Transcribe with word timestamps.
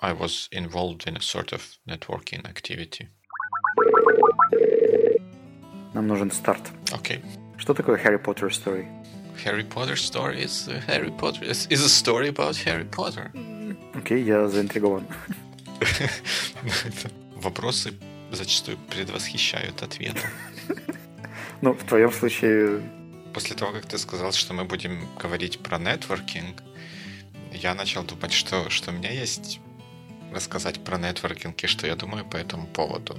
I 0.00 0.12
was 0.12 0.48
involved 0.52 1.06
in 1.06 1.16
a 1.16 1.22
sort 1.22 1.52
of 1.52 1.78
networking 1.86 2.44
activity. 2.46 3.08
Нам 5.94 6.06
нужен 6.06 6.30
старт. 6.30 6.70
Okay. 6.92 7.22
Что 7.56 7.74
такое 7.74 7.96
Harry 7.96 8.18
Potter 8.18 8.50
Story? 8.50 8.86
Harry 9.44 9.64
Potter 9.64 9.96
story 9.96 10.42
is 10.42 10.68
uh, 10.68 10.80
Harry 10.86 11.10
Potter 11.10 11.44
is, 11.44 11.66
is 11.70 11.84
a 11.84 11.88
story 11.88 12.28
about 12.28 12.56
Harry 12.56 12.84
Potter. 12.84 13.30
Окей, 13.94 14.22
я 14.22 14.48
заинтригован. 14.48 15.06
Вопросы 17.36 17.94
зачастую 18.30 18.78
предвосхищают 18.90 19.82
ответы. 19.82 20.20
Ну, 21.62 21.72
в 21.72 21.84
твоем 21.84 22.12
случае... 22.12 22.82
После 23.32 23.56
того, 23.56 23.72
как 23.72 23.86
ты 23.86 23.96
сказал, 23.96 24.32
что 24.32 24.52
мы 24.52 24.64
будем 24.64 25.08
говорить 25.18 25.58
про 25.60 25.78
нетворкинг, 25.78 26.62
я 27.50 27.74
начал 27.74 28.04
думать, 28.04 28.32
что, 28.32 28.68
что 28.68 28.90
у 28.90 28.94
меня 28.94 29.10
есть 29.10 29.60
рассказать 30.32 30.82
про 30.84 30.98
нетворкинг 30.98 31.62
и 31.62 31.66
что 31.66 31.86
я 31.86 31.96
думаю 31.96 32.24
по 32.24 32.36
этому 32.36 32.66
поводу. 32.66 33.18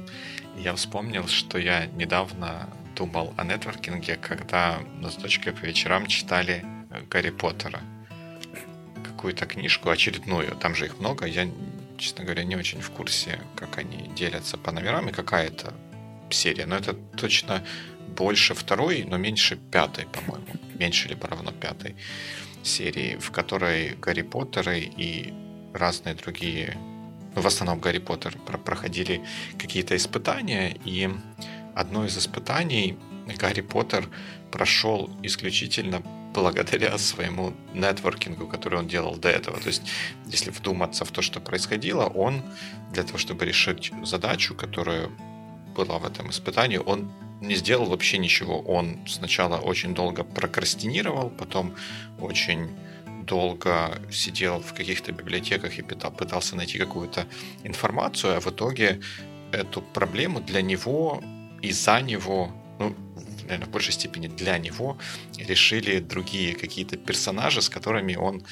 Я 0.57 0.73
вспомнил, 0.75 1.27
что 1.27 1.57
я 1.57 1.85
недавно 1.87 2.69
думал 2.95 3.33
о 3.37 3.43
нетворкинге, 3.43 4.15
когда 4.15 4.79
мы 4.95 5.11
с 5.11 5.15
дочкой 5.15 5.53
по 5.53 5.65
вечерам 5.65 6.07
читали 6.07 6.65
Гарри 7.09 7.29
Поттера. 7.29 7.81
Какую-то 9.03 9.45
книжку 9.45 9.89
очередную, 9.89 10.55
там 10.55 10.75
же 10.75 10.85
их 10.85 10.99
много, 10.99 11.25
я, 11.25 11.47
честно 11.97 12.23
говоря, 12.23 12.43
не 12.43 12.55
очень 12.55 12.81
в 12.81 12.89
курсе, 12.91 13.39
как 13.55 13.77
они 13.77 14.09
делятся 14.15 14.57
по 14.57 14.71
номерам 14.71 15.09
и 15.09 15.11
какая 15.13 15.47
это 15.47 15.73
серия. 16.29 16.65
Но 16.65 16.75
это 16.75 16.93
точно 16.93 17.63
больше 18.07 18.53
второй, 18.53 19.03
но 19.03 19.17
меньше 19.17 19.57
пятой, 19.57 20.05
по-моему. 20.05 20.47
Меньше 20.75 21.07
либо 21.07 21.27
равно 21.27 21.51
пятой 21.51 21.95
серии, 22.63 23.17
в 23.17 23.31
которой 23.31 23.95
Гарри 23.95 24.23
Поттеры 24.23 24.79
и 24.79 25.33
разные 25.73 26.15
другие, 26.15 26.77
в 27.41 27.47
основном 27.47 27.79
Гарри 27.79 27.99
Поттер, 27.99 28.37
проходили 28.65 29.23
какие-то 29.57 29.95
испытания, 29.95 30.77
и 30.85 31.09
одно 31.75 32.05
из 32.05 32.17
испытаний 32.17 32.97
Гарри 33.37 33.61
Поттер 33.61 34.09
прошел 34.51 35.09
исключительно 35.23 36.01
благодаря 36.33 36.97
своему 36.97 37.53
нетворкингу, 37.73 38.47
который 38.47 38.79
он 38.79 38.87
делал 38.87 39.15
до 39.15 39.29
этого. 39.29 39.59
То 39.59 39.67
есть, 39.67 39.81
если 40.25 40.51
вдуматься 40.51 41.05
в 41.05 41.11
то, 41.11 41.21
что 41.21 41.39
происходило, 41.39 42.05
он 42.05 42.41
для 42.91 43.03
того, 43.03 43.17
чтобы 43.17 43.45
решить 43.45 43.91
задачу, 44.03 44.55
которая 44.55 45.09
была 45.75 45.99
в 45.99 46.05
этом 46.05 46.29
испытании, 46.29 46.77
он 46.77 47.11
не 47.41 47.55
сделал 47.55 47.85
вообще 47.85 48.17
ничего. 48.17 48.59
Он 48.61 48.97
сначала 49.07 49.57
очень 49.57 49.93
долго 49.93 50.23
прокрастинировал, 50.23 51.29
потом 51.29 51.75
очень 52.19 52.69
долго 53.27 54.01
сидел 54.11 54.59
в 54.59 54.73
каких-то 54.73 55.11
библиотеках 55.11 55.77
и 55.77 55.83
пытался 55.83 56.55
найти 56.55 56.79
какую-то 56.79 57.25
информацию, 57.63 58.37
а 58.37 58.39
в 58.39 58.47
итоге 58.47 58.99
эту 59.51 59.81
проблему 59.81 60.39
для 60.39 60.61
него 60.61 61.21
и 61.61 61.71
за 61.71 62.01
него, 62.01 62.51
ну, 62.79 62.95
наверное, 63.43 63.67
в 63.67 63.71
большей 63.71 63.93
степени 63.93 64.27
для 64.27 64.57
него, 64.57 64.97
решили 65.37 65.99
другие 65.99 66.55
какие-то 66.55 66.97
персонажи, 66.97 67.61
с 67.61 67.69
которыми 67.69 68.15
он 68.15 68.43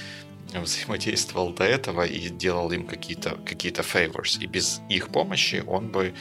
взаимодействовал 0.54 1.54
до 1.54 1.64
этого 1.64 2.06
и 2.06 2.30
делал 2.30 2.72
им 2.72 2.86
какие-то 2.86 3.38
какие 3.46 3.72
favors. 3.72 4.44
И 4.44 4.48
без 4.48 4.82
их 4.90 5.10
помощи 5.10 5.64
он 5.68 5.92
бы... 5.92 6.14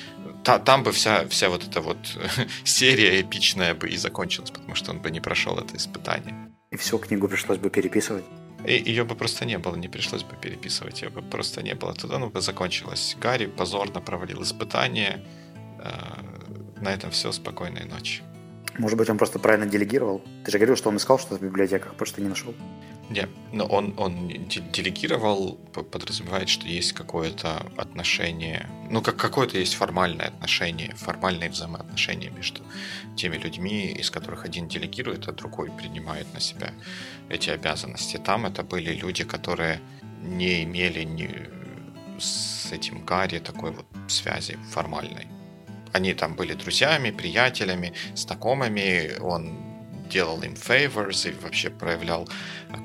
Та, 0.43 0.59
там 0.59 0.83
бы 0.83 0.93
вся, 0.93 1.27
вся 1.29 1.49
вот 1.49 1.65
эта 1.65 1.81
вот 1.81 1.99
серия 2.65 3.21
эпичная 3.21 3.75
бы 3.75 3.89
и 3.89 3.97
закончилась, 3.97 4.51
потому 4.51 4.75
что 4.75 4.91
он 4.91 5.01
бы 5.01 5.11
не 5.11 5.21
прошел 5.21 5.59
это 5.59 5.77
испытание. 5.77 6.35
И 6.71 6.77
всю 6.77 6.99
книгу 6.99 7.29
пришлось 7.29 7.59
бы 7.59 7.71
переписывать. 7.71 8.25
И 8.67 8.91
ее 8.91 9.05
бы 9.05 9.15
просто 9.15 9.45
не 9.45 9.59
было, 9.59 9.77
не 9.77 9.89
пришлось 9.89 10.23
бы 10.23 10.37
переписывать, 10.41 11.03
ее 11.03 11.11
бы 11.11 11.23
просто 11.23 11.63
не 11.63 11.75
было. 11.75 11.95
Тогда 11.95 12.19
ну 12.19 12.31
бы 12.31 12.41
закончилось. 12.41 13.17
Гарри 13.21 13.47
позорно 13.47 14.01
провалил 14.01 14.43
испытание. 14.43 15.25
Э, 15.79 16.81
на 16.81 16.89
этом 16.93 17.11
все, 17.11 17.33
спокойной 17.33 17.85
ночи. 17.85 18.23
Может 18.79 18.99
быть, 18.99 19.09
он 19.09 19.19
просто 19.19 19.39
правильно 19.39 19.67
делегировал? 19.67 20.23
Ты 20.45 20.51
же 20.51 20.59
говорил, 20.59 20.77
что 20.77 20.89
он 20.89 20.97
искал 20.97 21.19
что-то 21.19 21.37
в 21.37 21.43
библиотеках, 21.43 21.95
просто 21.95 22.21
не 22.21 22.29
нашел. 22.29 22.55
Не, 23.15 23.29
но 23.53 23.65
он, 23.67 23.95
он 23.97 24.29
делегировал, 24.73 25.55
подразумевает, 25.93 26.49
что 26.49 26.67
есть 26.67 26.95
какое-то 26.95 27.65
отношение, 27.77 28.69
ну, 28.91 29.03
как 29.03 29.17
какое-то 29.17 29.57
есть 29.57 29.75
формальное 29.75 30.27
отношение, 30.27 30.93
формальные 30.97 31.49
взаимоотношения 31.51 32.31
между 32.31 32.63
теми 33.17 33.37
людьми, 33.37 33.87
из 33.93 34.11
которых 34.11 34.45
один 34.45 34.67
делегирует, 34.67 35.29
а 35.29 35.33
другой 35.33 35.71
принимает 35.71 36.27
на 36.35 36.41
себя 36.41 36.73
эти 37.29 37.51
обязанности. 37.51 38.17
Там 38.17 38.47
это 38.47 38.65
были 38.65 38.93
люди, 38.93 39.23
которые 39.23 39.81
не 40.21 40.65
имели 40.65 41.05
ни 41.05 41.29
с 42.19 42.73
этим 42.73 43.05
Гарри 43.05 43.39
такой 43.39 43.71
вот 43.71 43.87
связи 44.09 44.59
формальной. 44.73 45.29
Они 45.93 46.15
там 46.15 46.35
были 46.35 46.55
друзьями, 46.55 47.13
приятелями, 47.13 47.93
знакомыми, 48.17 49.21
он 49.21 49.64
делал 50.15 50.43
им 50.43 50.55
favors 50.55 51.29
и 51.29 51.33
вообще 51.43 51.71
проявлял 51.71 52.29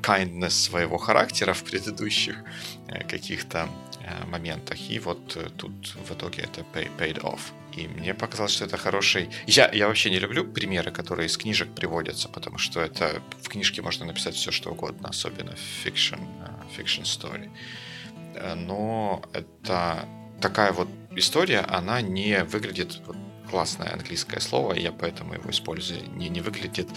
kindness 0.01 0.49
своего 0.49 0.97
характера 0.97 1.53
в 1.53 1.63
предыдущих 1.63 2.35
э, 2.87 3.03
каких-то 3.03 3.69
э, 4.01 4.25
моментах. 4.25 4.77
И 4.89 4.99
вот 4.99 5.37
э, 5.37 5.49
тут 5.57 5.95
в 6.07 6.11
итоге 6.11 6.41
это 6.41 6.61
paid 6.73 7.21
off. 7.21 7.39
И 7.77 7.87
мне 7.87 8.13
показалось, 8.13 8.53
что 8.53 8.65
это 8.65 8.77
хороший... 8.77 9.29
Я, 9.47 9.71
я 9.73 9.87
вообще 9.87 10.09
не 10.09 10.19
люблю 10.19 10.43
примеры, 10.43 10.91
которые 10.91 11.27
из 11.27 11.37
книжек 11.37 11.67
приводятся, 11.75 12.29
потому 12.29 12.57
что 12.57 12.81
это 12.81 13.21
в 13.43 13.47
книжке 13.47 13.81
можно 13.81 14.05
написать 14.05 14.35
все, 14.35 14.51
что 14.51 14.71
угодно, 14.71 15.09
особенно 15.09 15.55
в 15.55 15.85
fiction, 15.85 16.19
fiction 16.77 17.03
story. 17.03 17.49
Но 18.55 19.21
это 19.33 20.05
такая 20.41 20.71
вот 20.71 20.87
история, 21.15 21.59
она 21.59 22.01
не 22.01 22.43
выглядит 22.43 23.01
классное 23.49 23.93
английское 23.93 24.39
слово, 24.39 24.73
я 24.73 24.91
поэтому 24.91 25.33
его 25.33 25.49
использую, 25.49 26.01
не, 26.15 26.29
не 26.29 26.41
выглядит 26.41 26.87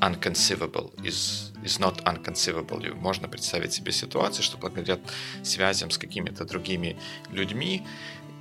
unconceivable, 0.00 0.92
is, 1.04 1.52
is 1.64 1.78
not 1.78 2.02
unconceivable. 2.04 2.94
Можно 2.94 3.28
представить 3.28 3.72
себе 3.72 3.92
ситуацию, 3.92 4.42
что 4.42 4.58
благодаря 4.58 4.98
связям 5.42 5.90
с 5.90 5.98
какими-то 5.98 6.44
другими 6.44 6.96
людьми 7.32 7.86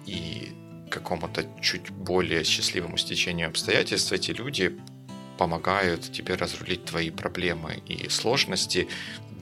и 0.05 0.51
какому-то 0.89 1.45
чуть 1.61 1.89
более 1.91 2.43
счастливому 2.43 2.97
стечению 2.97 3.49
обстоятельств 3.49 4.11
эти 4.11 4.31
люди 4.31 4.79
помогают 5.37 6.11
тебе 6.11 6.35
разрулить 6.35 6.85
твои 6.85 7.11
проблемы 7.11 7.81
и 7.87 8.09
сложности, 8.09 8.87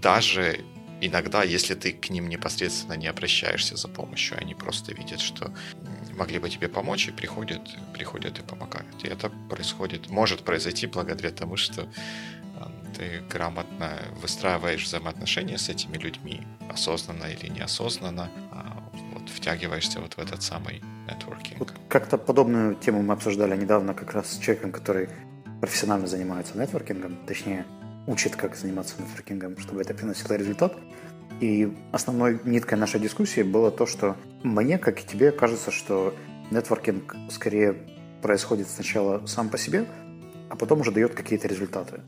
даже 0.02 0.60
иногда, 1.02 1.44
если 1.44 1.76
ты 1.76 1.92
к 1.92 2.10
ним 2.10 2.30
непосредственно 2.30 2.94
не 2.94 3.08
обращаешься 3.08 3.76
за 3.76 3.88
помощью, 3.88 4.38
они 4.40 4.56
просто 4.56 4.94
видят, 4.94 5.20
что 5.20 5.54
могли 6.18 6.40
бы 6.40 6.50
тебе 6.50 6.68
помочь 6.68 7.08
и 7.08 7.12
приходят, 7.12 7.62
приходят 7.94 8.40
и 8.40 8.42
помогают. 8.42 9.04
И 9.04 9.08
это 9.08 9.30
происходит, 9.50 10.10
может 10.10 10.44
произойти 10.44 10.88
благодаря 10.88 11.32
тому, 11.32 11.58
что 11.58 11.88
ты 12.96 13.22
грамотно 13.30 14.00
выстраиваешь 14.22 14.86
взаимоотношения 14.86 15.58
с 15.58 15.70
этими 15.70 15.98
людьми, 15.98 16.42
осознанно 16.70 17.26
или 17.26 17.48
неосознанно, 17.50 18.32
а 18.52 18.90
вот 19.14 19.30
втягиваешься 19.30 20.00
вот 20.00 20.14
в 20.14 20.20
этот 20.20 20.42
самый 20.42 20.82
нетворкинг. 21.08 21.60
Вот 21.60 21.74
как-то 21.90 22.18
подобную 22.18 22.76
тему 22.76 23.04
мы 23.04 23.14
обсуждали 23.14 23.56
недавно 23.56 23.94
как 23.94 24.14
раз 24.14 24.32
с 24.32 24.40
человеком, 24.40 24.72
который 24.72 25.10
профессионально 25.62 26.08
занимается 26.08 26.58
нетворкингом, 26.58 27.18
точнее, 27.28 27.66
учит, 28.08 28.36
как 28.36 28.56
заниматься 28.56 28.96
нетворкингом, 29.00 29.58
чтобы 29.58 29.82
это 29.82 29.94
приносило 29.94 30.34
результат. 30.34 30.76
И 31.40 31.72
основной 31.92 32.40
ниткой 32.46 32.80
нашей 32.80 33.00
дискуссии 33.00 33.44
было 33.44 33.70
то, 33.70 33.86
что 33.86 34.16
мне, 34.44 34.80
как 34.80 35.00
и 35.00 35.06
тебе, 35.06 35.32
кажется, 35.32 35.70
что 35.70 36.16
нетворкинг 36.50 37.16
скорее 37.30 37.76
происходит 38.22 38.68
сначала 38.70 39.26
сам 39.28 39.50
по 39.50 39.58
себе, 39.58 39.86
а 40.50 40.56
потом 40.56 40.82
уже 40.82 40.92
дает 40.92 41.14
какие-то 41.14 41.48
результаты. 41.48 42.02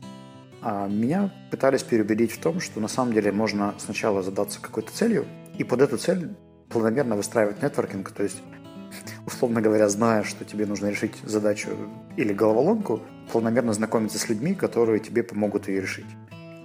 А 0.62 0.88
меня 0.88 1.32
пытались 1.50 1.82
переубедить 1.82 2.32
в 2.32 2.40
том, 2.40 2.60
что 2.60 2.80
на 2.80 2.88
самом 2.88 3.12
деле 3.12 3.30
можно 3.30 3.74
сначала 3.78 4.22
задаться 4.22 4.60
какой-то 4.60 4.92
целью, 4.92 5.26
и 5.56 5.64
под 5.64 5.82
эту 5.82 5.96
цель 5.96 6.34
планомерно 6.68 7.16
выстраивать 7.16 7.62
нетворкинг, 7.62 8.10
то 8.10 8.22
есть, 8.22 8.42
условно 9.32 9.60
говоря, 9.60 9.88
зная, 9.88 10.22
что 10.22 10.44
тебе 10.44 10.66
нужно 10.66 10.88
решить 10.88 11.14
задачу 11.24 11.70
или 12.16 12.32
головоломку, 12.32 13.00
планомерно 13.32 13.72
знакомиться 13.72 14.18
с 14.18 14.28
людьми, 14.28 14.54
которые 14.54 15.00
тебе 15.00 15.22
помогут 15.22 15.68
ее 15.68 15.80
решить 15.80 16.06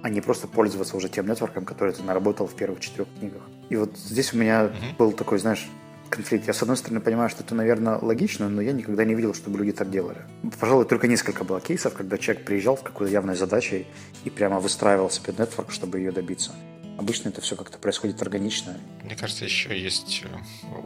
а 0.02 0.08
не 0.08 0.20
просто 0.20 0.46
пользоваться 0.46 0.96
уже 0.96 1.08
тем 1.08 1.26
нетворком, 1.26 1.64
который 1.64 1.92
ты 1.92 2.00
наработал 2.04 2.46
в 2.46 2.54
первых 2.54 2.78
четырех 2.78 3.08
книгах. 3.18 3.42
И 3.70 3.76
вот 3.76 3.96
здесь 3.96 4.32
у 4.32 4.36
меня 4.36 4.66
mm-hmm. 4.66 4.96
был 4.98 5.10
такой, 5.10 5.40
знаешь, 5.40 5.68
конфликт. 6.10 6.46
Я, 6.46 6.52
с 6.52 6.62
одной 6.62 6.76
стороны, 6.76 7.00
понимаю, 7.00 7.28
что 7.28 7.42
это, 7.42 7.56
наверное, 7.56 7.98
логично, 8.00 8.48
но 8.48 8.62
я 8.62 8.72
никогда 8.72 9.04
не 9.04 9.14
видел, 9.14 9.34
чтобы 9.34 9.58
люди 9.58 9.72
так 9.72 9.90
делали. 9.90 10.18
Пожалуй, 10.60 10.84
только 10.84 11.08
несколько 11.08 11.42
было 11.42 11.60
кейсов, 11.60 11.94
когда 11.94 12.18
человек 12.18 12.44
приезжал 12.44 12.78
с 12.78 12.82
какой-то 12.82 13.12
явной 13.12 13.34
задачей 13.34 13.86
и 14.24 14.30
прямо 14.30 14.60
выстраивал 14.60 15.10
себе 15.10 15.34
нетворк, 15.36 15.72
чтобы 15.72 15.98
ее 15.98 16.12
добиться. 16.12 16.52
Обычно 16.98 17.28
это 17.28 17.40
все 17.40 17.56
как-то 17.56 17.78
происходит 17.78 18.22
органично. 18.22 18.78
Мне 19.02 19.16
кажется, 19.16 19.44
еще 19.44 19.78
есть 19.78 20.22
э, 20.24 20.28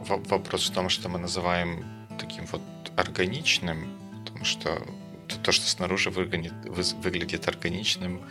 вопрос 0.07 0.69
в 0.69 0.73
том, 0.73 0.89
что 0.89 1.09
мы 1.09 1.19
называем 1.19 1.85
таким 2.19 2.45
вот 2.47 2.61
органичным, 2.97 3.87
потому 4.25 4.45
что 4.45 4.81
то, 5.43 5.51
что 5.51 5.67
снаружи 5.69 6.09
выглядит, 6.09 6.53
выглядит 7.03 7.47
органичным, 7.47 8.21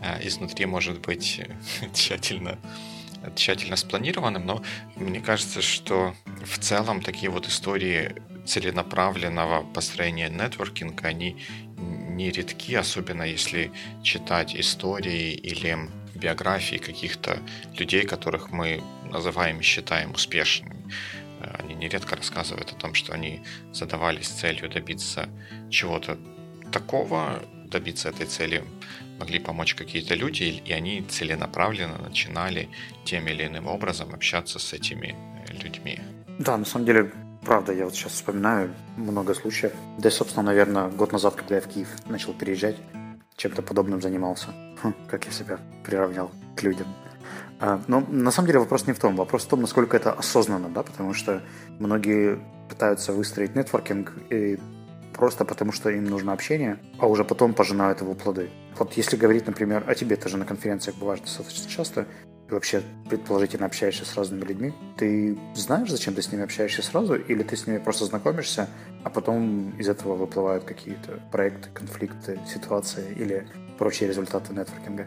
а 0.00 0.20
изнутри 0.22 0.66
может 0.66 1.00
быть 1.00 1.40
тщательно 1.94 2.58
тщательно 3.36 3.76
спланированным, 3.76 4.44
но 4.44 4.62
мне 4.96 5.18
кажется, 5.20 5.62
что 5.62 6.14
в 6.44 6.58
целом 6.58 7.00
такие 7.00 7.30
вот 7.30 7.48
истории 7.48 8.14
целенаправленного 8.44 9.62
построения 9.62 10.28
нетворкинга, 10.28 11.08
они 11.08 11.42
не 11.78 12.30
редки, 12.30 12.74
особенно 12.74 13.22
если 13.22 13.72
читать 14.02 14.54
истории 14.54 15.32
или 15.32 15.88
биографии 16.14 16.76
каких-то 16.76 17.38
людей, 17.78 18.04
которых 18.04 18.50
мы 18.50 18.82
называем 19.10 19.60
и 19.60 19.62
считаем 19.62 20.12
успешными. 20.12 20.76
Э, 21.40 21.56
они 21.58 21.74
нередко 21.74 22.16
рассказывают 22.16 22.72
о 22.72 22.76
том, 22.76 22.94
что 22.94 23.12
они 23.12 23.42
задавались 23.72 24.28
целью 24.28 24.68
добиться 24.68 25.28
чего-то 25.70 26.18
такого, 26.72 27.42
добиться 27.66 28.08
этой 28.08 28.26
цели 28.26 28.64
могли 29.18 29.38
помочь 29.38 29.74
какие-то 29.74 30.14
люди, 30.14 30.62
и 30.64 30.72
они 30.72 31.02
целенаправленно 31.02 31.98
начинали 31.98 32.68
тем 33.04 33.28
или 33.28 33.46
иным 33.46 33.66
образом 33.66 34.14
общаться 34.14 34.58
с 34.58 34.72
этими 34.72 35.14
э, 35.48 35.52
людьми. 35.62 36.00
Да, 36.38 36.56
на 36.56 36.64
самом 36.64 36.86
деле, 36.86 37.12
правда, 37.44 37.72
я 37.72 37.84
вот 37.84 37.94
сейчас 37.94 38.12
вспоминаю 38.12 38.74
много 38.96 39.34
случаев. 39.34 39.72
Да 39.98 40.08
и, 40.08 40.12
собственно, 40.12 40.46
наверное, 40.46 40.88
год 40.88 41.12
назад, 41.12 41.34
когда 41.34 41.56
я 41.56 41.60
в 41.60 41.68
Киев 41.68 41.88
начал 42.06 42.32
переезжать, 42.32 42.76
чем-то 43.36 43.62
подобным 43.62 44.00
занимался. 44.00 44.48
Как 45.08 45.24
я 45.24 45.32
себя 45.32 45.58
приравнял 45.84 46.30
к 46.56 46.62
людям. 46.62 46.86
А, 47.60 47.80
но 47.86 48.00
на 48.00 48.30
самом 48.30 48.46
деле 48.48 48.58
вопрос 48.58 48.86
не 48.86 48.92
в 48.92 48.98
том. 48.98 49.16
Вопрос 49.16 49.44
в 49.44 49.48
том, 49.48 49.60
насколько 49.60 49.96
это 49.96 50.12
осознанно, 50.12 50.68
да, 50.68 50.82
потому 50.82 51.14
что 51.14 51.42
многие 51.78 52.38
пытаются 52.68 53.12
выстроить 53.12 53.54
нетворкинг 53.54 54.12
и 54.30 54.58
просто 55.14 55.44
потому, 55.44 55.72
что 55.72 55.90
им 55.90 56.04
нужно 56.04 56.32
общение, 56.32 56.78
а 56.98 57.06
уже 57.06 57.24
потом 57.24 57.54
пожинают 57.54 58.00
его 58.00 58.14
плоды. 58.14 58.50
Вот 58.78 58.94
если 58.94 59.16
говорить, 59.16 59.46
например, 59.46 59.84
о 59.86 59.94
тебе, 59.94 60.16
ты 60.16 60.28
же 60.28 60.36
на 60.36 60.44
конференциях 60.44 60.96
бываешь 60.96 61.20
достаточно 61.20 61.70
часто, 61.70 62.06
и 62.48 62.52
вообще 62.52 62.82
предположительно 63.08 63.66
общаешься 63.66 64.04
с 64.04 64.14
разными 64.16 64.44
людьми, 64.44 64.74
ты 64.98 65.38
знаешь, 65.54 65.90
зачем 65.90 66.14
ты 66.14 66.20
с 66.20 66.30
ними 66.30 66.44
общаешься 66.44 66.82
сразу, 66.82 67.14
или 67.14 67.42
ты 67.42 67.56
с 67.56 67.66
ними 67.66 67.78
просто 67.78 68.04
знакомишься, 68.04 68.68
а 69.02 69.10
потом 69.10 69.70
из 69.78 69.88
этого 69.88 70.14
выплывают 70.14 70.64
какие-то 70.64 71.20
проекты, 71.32 71.68
конфликты, 71.72 72.38
ситуации 72.52 73.14
или 73.16 73.46
прочие 73.78 74.08
результаты 74.08 74.52
нетворкинга? 74.52 75.06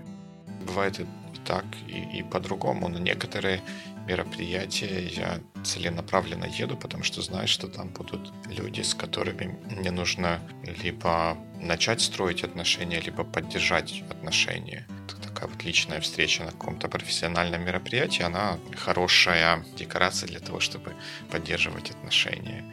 Бывает 0.65 0.99
и 0.99 1.05
так, 1.45 1.65
и, 1.87 2.19
и 2.19 2.23
по-другому. 2.23 2.89
На 2.89 2.97
некоторые 2.97 3.61
мероприятия 4.07 5.07
я 5.07 5.39
целенаправленно 5.63 6.45
еду, 6.45 6.77
потому 6.77 7.03
что 7.03 7.21
знаю, 7.21 7.47
что 7.47 7.67
там 7.67 7.89
будут 7.89 8.33
люди, 8.47 8.81
с 8.81 8.93
которыми 8.93 9.57
мне 9.71 9.91
нужно 9.91 10.39
либо 10.83 11.37
начать 11.61 12.01
строить 12.01 12.43
отношения, 12.43 12.99
либо 12.99 13.23
поддержать 13.23 14.03
отношения. 14.09 14.87
Такая 15.23 15.49
вот 15.49 15.63
личная 15.63 15.99
встреча 15.99 16.43
на 16.43 16.51
каком-то 16.51 16.87
профессиональном 16.87 17.63
мероприятии, 17.63 18.23
она 18.23 18.57
хорошая 18.75 19.63
декорация 19.77 20.27
для 20.27 20.39
того, 20.39 20.59
чтобы 20.59 20.93
поддерживать 21.29 21.91
отношения. 21.91 22.63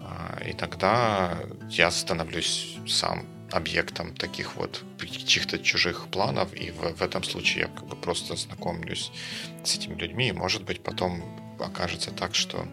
А, 0.00 0.38
и 0.44 0.52
тогда 0.52 1.38
я 1.70 1.90
становлюсь 1.90 2.76
сам 2.86 3.26
объектом 3.50 4.14
таких 4.14 4.56
вот 4.56 4.84
каких-то 4.98 5.58
чужих 5.58 6.08
планов, 6.08 6.54
и 6.54 6.70
в, 6.70 6.96
в 6.96 7.02
этом 7.02 7.22
случае 7.22 7.62
я 7.62 7.68
как 7.68 7.86
бы 7.86 7.96
просто 7.96 8.36
знакомлюсь 8.36 9.10
с 9.64 9.76
этими 9.76 9.94
людьми, 9.94 10.28
и 10.28 10.32
может 10.32 10.64
быть 10.64 10.82
потом 10.82 11.22
окажется 11.58 12.10
так, 12.10 12.34
что 12.34 12.66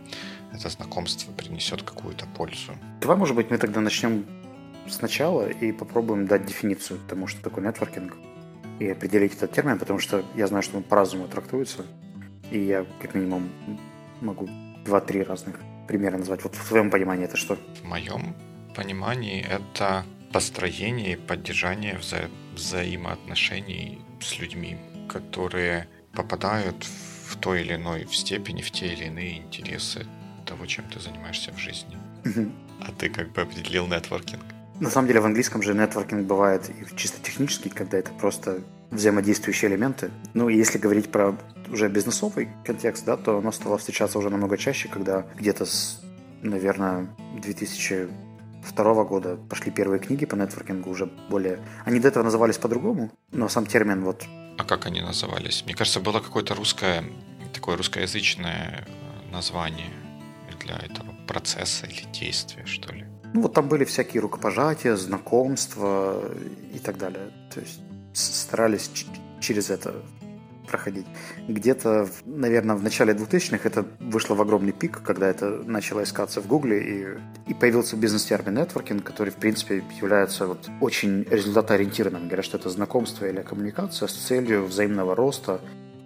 это 0.54 0.70
знакомство 0.70 1.32
принесет 1.32 1.84
какую-то 1.84 2.26
пользу. 2.38 2.74
Давай, 3.02 3.18
может 3.18 3.36
быть, 3.36 3.50
мы 3.50 3.58
тогда 3.58 3.82
начнем 3.82 4.26
сначала 4.90 5.50
и 5.50 5.72
попробуем 5.72 6.28
дать 6.28 6.46
дефиницию 6.46 7.00
тому, 7.08 7.28
что 7.28 7.42
такое 7.42 7.66
нетворкинг, 7.66 8.16
и 8.80 8.90
определить 8.90 9.34
этот 9.34 9.54
термин, 9.54 9.80
потому 9.80 10.00
что 10.00 10.24
я 10.36 10.48
знаю, 10.48 10.64
что 10.64 10.78
он 10.78 10.84
по-разному 10.84 11.28
трактуется, 11.28 11.86
и 12.52 12.60
я 12.60 12.86
как 13.02 13.16
минимум 13.16 13.50
могу 14.22 14.50
два-три 14.86 15.24
разных 15.24 15.60
примера 15.88 16.18
назвать. 16.18 16.44
Вот 16.44 16.56
в 16.56 16.68
твоем 16.68 16.90
понимании 16.90 17.26
это 17.26 17.38
что? 17.38 17.58
В 17.82 17.84
моем 17.84 18.36
понимании 18.76 19.42
это 19.42 20.06
построение 20.36 21.14
и 21.14 21.16
поддержание 21.16 21.98
вза 21.98 22.28
взаимоотношений 22.56 24.02
с 24.20 24.38
людьми, 24.38 24.76
которые 25.08 25.88
попадают 26.12 26.86
в 27.30 27.38
той 27.38 27.62
или 27.62 27.76
иной 27.76 28.04
в 28.04 28.14
степени, 28.14 28.62
в 28.62 28.70
те 28.70 28.88
или 28.88 29.06
иные 29.06 29.38
интересы 29.38 30.06
того, 30.46 30.66
чем 30.66 30.84
ты 30.94 31.00
занимаешься 31.00 31.54
в 31.54 31.58
жизни. 31.58 31.98
А 32.82 32.92
ты 32.92 33.08
как 33.08 33.32
бы 33.32 33.44
определил 33.44 33.88
нетворкинг? 33.88 34.44
На 34.82 34.90
самом 34.90 35.08
деле 35.08 35.22
в 35.22 35.26
английском 35.26 35.64
же 35.64 35.74
нетворкинг 35.74 36.28
бывает 36.28 36.70
и 36.70 36.98
чисто 36.98 37.24
технический, 37.24 37.70
когда 37.70 37.98
это 37.98 38.12
просто 38.12 38.62
взаимодействующие 38.92 39.72
элементы. 39.72 40.12
Ну, 40.34 40.50
если 40.50 40.78
говорить 40.78 41.14
про 41.14 41.38
уже 41.72 41.88
бизнесовый 41.88 42.50
контекст, 42.66 43.06
да, 43.06 43.16
то 43.16 43.38
оно 43.38 43.54
стало 43.54 43.78
встречаться 43.78 44.20
уже 44.20 44.30
намного 44.30 44.58
чаще, 44.58 44.90
когда 44.90 45.26
где-то 45.38 45.66
с, 45.66 46.02
наверное, 46.42 47.08
2000 47.42 48.10
второго 48.66 49.04
года 49.04 49.38
пошли 49.50 49.72
первые 49.72 50.00
книги 50.00 50.26
по 50.26 50.36
нетворкингу 50.36 50.90
уже 50.90 51.06
более... 51.30 51.60
Они 51.86 52.00
до 52.00 52.08
этого 52.08 52.24
назывались 52.24 52.58
по-другому, 52.58 53.12
но 53.32 53.50
сам 53.50 53.66
термин 53.66 54.04
вот... 54.04 54.26
А 54.58 54.64
как 54.64 54.86
они 54.86 55.02
назывались? 55.02 55.64
Мне 55.66 55.76
кажется, 55.76 56.00
было 56.00 56.20
какое-то 56.20 56.56
русское, 56.56 57.04
такое 57.54 57.78
русскоязычное 57.78 58.86
э, 58.86 59.32
название 59.32 59.92
для 60.60 60.78
этого 60.78 61.14
процесса 61.28 61.86
или 61.86 62.04
действия, 62.12 62.66
что 62.66 62.94
ли. 62.94 63.06
Ну 63.34 63.42
вот 63.42 63.54
там 63.54 63.68
были 63.68 63.84
всякие 63.84 64.22
рукопожатия, 64.22 64.96
знакомства 64.96 66.22
и 66.74 66.80
так 66.80 66.98
далее. 66.98 67.32
То 67.54 67.60
есть 67.60 67.82
старались 68.14 68.90
через 69.42 69.70
это 69.70 69.94
проходить. 70.66 71.06
Где-то, 71.48 72.08
наверное, 72.26 72.76
в 72.76 72.84
начале 72.84 73.14
2000-х 73.14 73.68
это 73.68 73.86
вышло 74.00 74.36
в 74.36 74.42
огромный 74.42 74.74
пик, 74.74 75.02
когда 75.02 75.28
это 75.28 75.62
начало 75.66 76.04
искаться 76.04 76.42
в 76.42 76.48
Гугле, 76.48 76.82
и, 77.48 77.52
и 77.52 77.54
появился 77.54 77.96
бизнес-термин 77.96 78.56
нетворкинг, 78.56 79.04
который, 79.04 79.30
в 79.30 79.36
принципе, 79.36 79.84
является 80.02 80.48
вот 80.48 80.70
очень 80.82 81.24
результатоориентированным. 81.30 82.28
Говорят, 82.28 82.46
что 82.46 82.58
это 82.58 82.70
знакомство 82.70 83.26
или 83.26 83.42
коммуникация 83.42 84.08
с 84.08 84.14
целью 84.14 84.66
взаимного 84.66 85.16
роста 85.16 85.62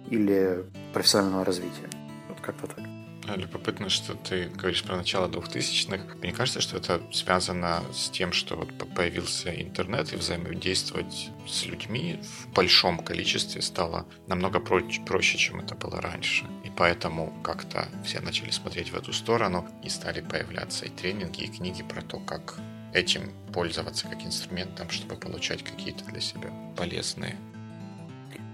или 0.08 0.64
профессионального 0.92 1.44
развития. 1.44 1.88
Вот 2.28 2.40
как-то 2.40 2.66
так. 2.66 2.99
Любопытно, 3.36 3.88
что 3.88 4.14
ты 4.14 4.48
говоришь 4.48 4.82
про 4.82 4.96
начало 4.96 5.28
2000-х. 5.28 6.16
Мне 6.22 6.32
кажется, 6.32 6.60
что 6.60 6.76
это 6.76 7.00
связано 7.12 7.82
с 7.92 8.08
тем, 8.10 8.32
что 8.32 8.56
вот 8.56 8.68
появился 8.94 9.50
интернет 9.50 10.12
и 10.12 10.16
взаимодействовать 10.16 11.30
с 11.46 11.64
людьми 11.66 12.20
в 12.22 12.52
большом 12.52 12.98
количестве 12.98 13.62
стало 13.62 14.06
намного 14.26 14.60
проще, 14.60 15.38
чем 15.38 15.60
это 15.60 15.74
было 15.74 16.00
раньше. 16.00 16.44
И 16.64 16.70
поэтому 16.74 17.32
как-то 17.42 17.88
все 18.04 18.20
начали 18.20 18.50
смотреть 18.50 18.90
в 18.90 18.96
эту 18.96 19.12
сторону 19.12 19.68
и 19.84 19.88
стали 19.88 20.20
появляться 20.20 20.86
и 20.86 20.88
тренинги, 20.88 21.42
и 21.44 21.48
книги 21.48 21.82
про 21.82 22.02
то, 22.02 22.18
как 22.18 22.58
этим 22.92 23.30
пользоваться 23.52 24.08
как 24.08 24.22
инструментом, 24.24 24.90
чтобы 24.90 25.16
получать 25.16 25.62
какие-то 25.62 26.04
для 26.06 26.20
себя 26.20 26.50
полезные. 26.76 27.36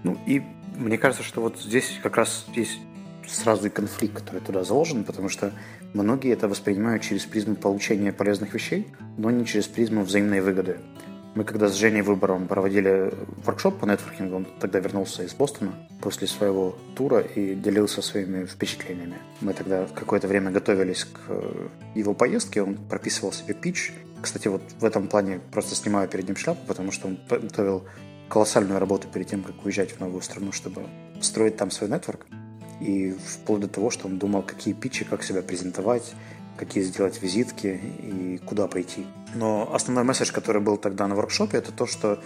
Ну 0.03 0.19
и 0.27 0.41
мне 0.75 0.97
кажется, 0.97 1.23
что 1.23 1.41
вот 1.41 1.59
здесь 1.59 1.99
как 2.03 2.17
раз 2.17 2.45
есть 2.55 2.77
сразу 3.27 3.67
и 3.67 3.69
конфликт, 3.69 4.15
который 4.15 4.41
туда 4.41 4.63
заложен, 4.63 5.03
потому 5.03 5.29
что 5.29 5.51
многие 5.93 6.33
это 6.33 6.47
воспринимают 6.47 7.03
через 7.03 7.25
призму 7.25 7.55
получения 7.55 8.11
полезных 8.11 8.53
вещей, 8.53 8.87
но 9.17 9.31
не 9.31 9.45
через 9.45 9.67
призму 9.67 10.03
взаимной 10.03 10.41
выгоды. 10.41 10.77
Мы 11.35 11.43
когда 11.43 11.67
с 11.67 11.75
Женей 11.75 12.01
Выбором 12.01 12.47
проводили 12.47 13.13
воркшоп 13.45 13.77
по 13.77 13.85
нетворкингу, 13.85 14.37
он 14.37 14.47
тогда 14.59 14.79
вернулся 14.79 15.21
из 15.21 15.35
Бостона 15.35 15.71
после 16.01 16.27
своего 16.27 16.75
тура 16.95 17.19
и 17.19 17.53
делился 17.53 18.01
своими 18.01 18.45
впечатлениями. 18.45 19.17
Мы 19.41 19.53
тогда 19.53 19.85
какое-то 19.93 20.27
время 20.27 20.49
готовились 20.49 21.05
к 21.05 21.19
э, 21.27 21.67
его 21.93 22.15
поездке, 22.15 22.63
он 22.63 22.75
прописывал 22.75 23.33
себе 23.33 23.53
пич. 23.53 23.93
Кстати, 24.19 24.47
вот 24.47 24.63
в 24.79 24.83
этом 24.83 25.07
плане 25.07 25.39
просто 25.51 25.75
снимаю 25.75 26.09
перед 26.09 26.25
ним 26.27 26.37
шляпу, 26.37 26.61
потому 26.65 26.91
что 26.91 27.07
он 27.07 27.19
готовил 27.29 27.83
колоссальную 28.29 28.79
работу 28.79 29.07
перед 29.07 29.27
тем, 29.27 29.43
как 29.43 29.63
уезжать 29.63 29.91
в 29.91 29.99
новую 29.99 30.23
страну, 30.23 30.51
чтобы 30.51 30.81
строить 31.21 31.55
там 31.55 31.69
свой 31.69 31.89
нетворк. 31.89 32.25
И 32.79 33.11
вплоть 33.11 33.61
до 33.61 33.67
того, 33.67 33.89
что 33.89 34.07
он 34.07 34.17
думал, 34.17 34.43
какие 34.43 34.73
питчи, 34.73 35.05
как 35.05 35.23
себя 35.23 35.41
презентовать, 35.41 36.13
какие 36.57 36.83
сделать 36.83 37.21
визитки 37.21 37.79
и 38.01 38.39
куда 38.45 38.67
пойти. 38.67 39.05
Но 39.35 39.73
основной 39.73 40.03
месседж, 40.03 40.31
который 40.31 40.61
был 40.61 40.77
тогда 40.77 41.07
на 41.07 41.15
воркшопе, 41.15 41.57
это 41.57 41.71
то, 41.71 41.85
что 41.85 42.19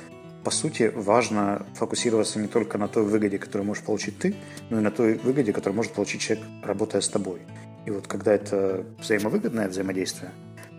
по 0.43 0.51
сути 0.51 0.91
важно 0.95 1.65
фокусироваться 1.75 2.39
не 2.39 2.47
только 2.47 2.77
на 2.77 2.87
той 2.87 3.03
выгоде, 3.03 3.37
которую 3.37 3.67
можешь 3.67 3.83
получить 3.83 4.17
ты, 4.17 4.35
но 4.69 4.79
и 4.79 4.81
на 4.81 4.91
той 4.91 5.15
выгоде, 5.15 5.53
которую 5.53 5.75
может 5.75 5.91
получить 5.93 6.21
человек, 6.21 6.45
работая 6.63 7.01
с 7.01 7.09
тобой. 7.09 7.41
И 7.85 7.91
вот 7.91 8.07
когда 8.07 8.33
это 8.33 8.85
взаимовыгодное 8.99 9.67
взаимодействие, 9.67 10.31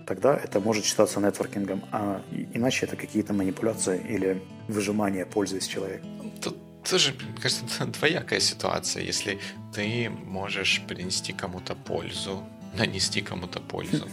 тогда 0.06 0.36
это 0.36 0.60
может 0.60 0.84
считаться 0.84 1.20
нетворкингом, 1.20 1.84
а 1.92 2.22
иначе 2.54 2.86
это 2.86 2.96
какие-то 2.96 3.32
манипуляции 3.32 4.00
или 4.08 4.42
выжимание 4.68 5.26
пользы 5.26 5.58
из 5.58 5.66
человека. 5.66 6.04
Тут 6.40 6.56
тоже, 6.88 7.12
мне 7.12 7.40
кажется, 7.40 7.86
двоякая 7.86 8.40
ситуация. 8.40 9.02
Если 9.02 9.38
ты 9.74 10.10
можешь 10.10 10.82
принести 10.88 11.32
кому-то 11.32 11.74
пользу, 11.74 12.44
нанести 12.74 13.20
кому-то 13.20 13.60
пользу, 13.60 14.08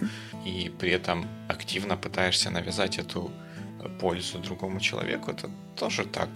и 0.46 0.72
при 0.80 0.92
этом 0.92 1.28
активно 1.48 1.98
пытаешься 1.98 2.50
навязать 2.50 2.98
эту 2.98 3.32
пользу 4.00 4.40
другому 4.40 4.80
человеку, 4.80 5.32
это 5.32 5.50
тоже 5.76 6.06
так 6.06 6.30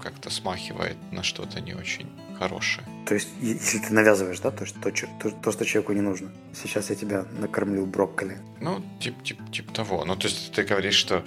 как-то 0.00 0.30
смахивает 0.30 0.96
на 1.12 1.22
что-то 1.22 1.60
не 1.60 1.74
очень 1.74 2.08
хорошее. 2.38 2.86
То 3.06 3.14
есть, 3.14 3.28
если 3.40 3.78
ты 3.78 3.92
навязываешь, 3.92 4.40
да, 4.40 4.50
то, 4.50 4.64
что, 4.64 4.80
то, 4.80 5.30
то, 5.30 5.52
что 5.52 5.64
человеку 5.64 5.92
не 5.92 6.00
нужно. 6.00 6.30
Сейчас 6.54 6.90
я 6.90 6.96
тебя 6.96 7.26
накормлю 7.38 7.84
брокколи. 7.86 8.38
Ну, 8.60 8.82
тип, 8.98 9.22
тип, 9.22 9.38
тип 9.52 9.70
того. 9.72 10.04
Ну, 10.04 10.16
то 10.16 10.28
есть 10.28 10.52
ты 10.52 10.62
говоришь, 10.62 10.94
что 10.94 11.22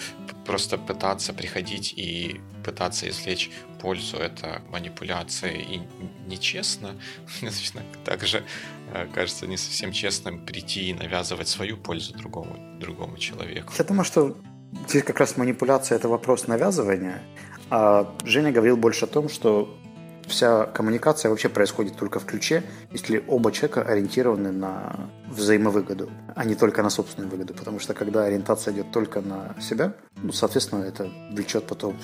просто 0.45 0.77
пытаться 0.77 1.33
приходить 1.33 1.93
и 1.95 2.41
пытаться 2.63 3.07
извлечь 3.07 3.51
пользу, 3.79 4.17
это 4.17 4.61
манипуляция 4.69 5.51
и 5.51 5.81
нечестно. 6.27 6.95
Также 8.05 8.43
э, 8.93 9.07
кажется 9.13 9.45
не 9.45 9.57
совсем 9.57 9.91
честным 9.91 10.45
прийти 10.45 10.89
и 10.89 10.93
навязывать 10.93 11.47
свою 11.47 11.77
пользу 11.77 12.13
другому, 12.13 12.79
другому 12.79 13.17
человеку. 13.17 13.73
Я 13.77 13.83
думаю, 13.83 14.05
что 14.05 14.37
здесь 14.87 15.03
как 15.03 15.19
раз 15.19 15.37
манипуляция– 15.37 15.95
это 15.97 16.07
вопрос 16.07 16.47
навязывания, 16.47 17.21
а 17.75 18.15
Женя 18.23 18.51
говорил 18.51 18.77
больше 18.77 19.05
о 19.05 19.07
том, 19.07 19.29
что 19.29 19.75
вся 20.27 20.65
коммуникация 20.67 21.29
вообще 21.29 21.49
происходит 21.49 21.97
только 21.97 22.19
в 22.19 22.25
ключе, 22.25 22.63
если 22.91 23.23
оба 23.27 23.51
человека 23.51 23.81
ориентированы 23.81 24.51
на 24.51 25.09
взаимовыгоду, 25.27 26.11
а 26.35 26.45
не 26.45 26.53
только 26.53 26.83
на 26.83 26.91
собственную 26.91 27.31
выгоду. 27.31 27.55
Потому 27.55 27.79
что 27.79 27.95
когда 27.95 28.25
ориентация 28.25 28.75
идет 28.75 28.91
только 28.91 29.21
на 29.21 29.55
себя, 29.59 29.95
ну, 30.21 30.31
соответственно, 30.31 30.83
это 30.83 31.09
влечет 31.31 31.65
потом 31.65 31.97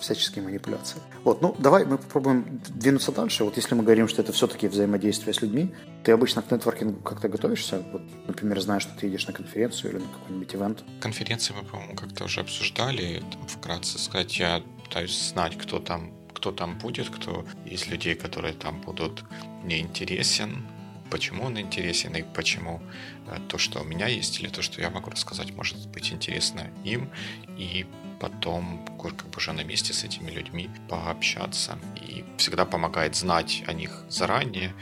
всяческие 0.00 0.42
манипуляции. 0.42 0.96
Вот, 1.22 1.42
ну, 1.42 1.54
давай 1.58 1.84
мы 1.84 1.98
попробуем 1.98 2.62
двинуться 2.68 3.12
дальше. 3.12 3.44
Вот 3.44 3.56
если 3.56 3.74
мы 3.74 3.82
говорим, 3.82 4.08
что 4.08 4.22
это 4.22 4.32
все-таки 4.32 4.68
взаимодействие 4.68 5.34
с 5.34 5.42
людьми, 5.42 5.74
ты 6.02 6.12
обычно 6.12 6.40
к 6.40 6.50
нетворкингу 6.50 7.00
как-то 7.02 7.28
готовишься? 7.28 7.82
Вот, 7.92 8.02
например, 8.26 8.58
знаешь, 8.60 8.82
что 8.82 8.98
ты 8.98 9.06
едешь 9.06 9.26
на 9.26 9.34
конференцию 9.34 9.92
или 9.92 9.98
на 9.98 10.08
какой-нибудь 10.08 10.54
ивент? 10.54 10.84
Конференции 11.00 11.54
мы, 11.54 11.68
по-моему, 11.68 11.94
как-то 11.94 12.24
уже 12.24 12.40
обсуждали. 12.40 13.22
Там, 13.30 13.46
вкратце 13.46 13.98
сказать, 13.98 14.38
я 14.38 14.62
пытаюсь 14.84 15.30
знать, 15.30 15.58
кто 15.58 15.78
там 15.78 16.12
кто 16.44 16.52
там 16.52 16.76
будет, 16.78 17.08
кто 17.08 17.46
из 17.64 17.86
людей, 17.86 18.14
которые 18.14 18.52
там 18.52 18.80
будут, 18.82 19.24
мне 19.62 19.78
интересен, 19.78 20.66
почему 21.10 21.44
он 21.44 21.58
интересен 21.58 22.14
и 22.16 22.22
почему 22.22 22.82
э, 23.28 23.38
то, 23.48 23.56
что 23.56 23.80
у 23.80 23.84
меня 23.84 24.08
есть, 24.08 24.40
или 24.40 24.48
то, 24.48 24.60
что 24.60 24.80
я 24.82 24.90
могу 24.90 25.10
рассказать, 25.10 25.54
может 25.54 25.88
быть 25.88 26.12
интересно 26.12 26.70
им, 26.84 27.08
и 27.56 27.86
потом 28.20 28.84
как 29.00 29.26
бы 29.30 29.36
уже 29.38 29.52
на 29.52 29.64
месте 29.64 29.94
с 29.94 30.04
этими 30.04 30.30
людьми 30.30 30.68
пообщаться. 30.88 31.78
И 32.02 32.24
всегда 32.36 32.64
помогает 32.64 33.14
знать 33.16 33.62
о 33.66 33.72
них 33.72 34.04
заранее, 34.08 34.74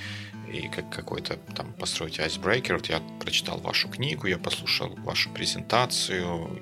и 0.53 0.69
как 0.69 0.91
какой-то 0.91 1.37
там 1.55 1.73
построить 1.75 2.19
icebreaker. 2.19 2.75
Вот 2.75 2.87
я 2.87 3.01
прочитал 3.21 3.59
вашу 3.61 3.89
книгу, 3.89 4.27
я 4.27 4.39
послушал 4.39 4.91
вашу 5.05 5.31
презентацию, 5.31 6.61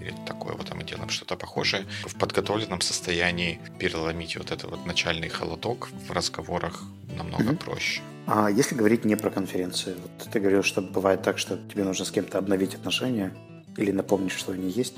или, 0.00 0.14
такое 0.26 0.54
вот, 0.54 0.70
а 0.70 0.74
мы 0.74 0.84
делаем 0.84 1.08
что-то 1.10 1.36
похожее. 1.36 1.86
В 2.06 2.14
подготовленном 2.16 2.80
состоянии 2.80 3.60
переломить 3.78 4.36
вот 4.36 4.50
этот 4.50 4.70
вот 4.70 4.86
начальный 4.86 5.28
холодок 5.28 5.90
в 6.08 6.12
разговорах 6.12 6.82
намного 7.16 7.52
mm-hmm. 7.52 7.64
проще. 7.64 8.00
А 8.26 8.48
если 8.50 8.74
говорить 8.74 9.04
не 9.04 9.16
про 9.16 9.30
конференции, 9.30 9.94
вот 10.00 10.30
ты 10.30 10.40
говорил, 10.40 10.62
что 10.62 10.82
бывает 10.82 11.22
так, 11.22 11.38
что 11.38 11.56
тебе 11.56 11.84
нужно 11.84 12.04
с 12.04 12.10
кем-то 12.10 12.38
обновить 12.38 12.74
отношения 12.74 13.34
или 13.76 13.90
напомнить, 13.90 14.32
что 14.32 14.52
они 14.52 14.70
есть. 14.70 14.94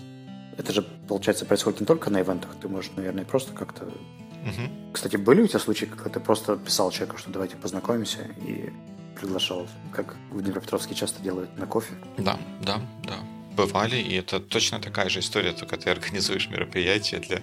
Это 0.58 0.72
же, 0.72 0.82
получается, 0.82 1.46
происходит 1.46 1.80
не 1.80 1.86
только 1.86 2.10
на 2.10 2.20
ивентах, 2.20 2.50
ты 2.60 2.68
можешь, 2.68 2.90
наверное, 2.96 3.24
просто 3.24 3.52
как-то... 3.52 3.84
Угу. 3.84 4.92
Кстати, 4.92 5.16
были 5.16 5.42
у 5.42 5.46
тебя 5.46 5.60
случаи, 5.60 5.86
когда 5.86 6.10
ты 6.10 6.20
просто 6.20 6.56
писал 6.56 6.90
человеку, 6.90 7.18
что 7.18 7.30
давайте 7.30 7.56
познакомимся, 7.56 8.18
и 8.46 8.70
приглашал, 9.18 9.66
как 9.92 10.16
в 10.30 10.42
Днепропетровске 10.42 10.94
часто 10.94 11.22
делают, 11.22 11.56
на 11.56 11.66
кофе? 11.66 11.94
Да, 12.18 12.38
да, 12.60 12.80
да 13.04 13.14
бывали, 13.56 13.96
и 13.96 14.14
это 14.14 14.40
точно 14.40 14.80
такая 14.80 15.08
же 15.08 15.20
история, 15.20 15.52
только 15.52 15.76
ты 15.76 15.90
организуешь 15.90 16.48
мероприятие 16.48 17.20
для, 17.20 17.42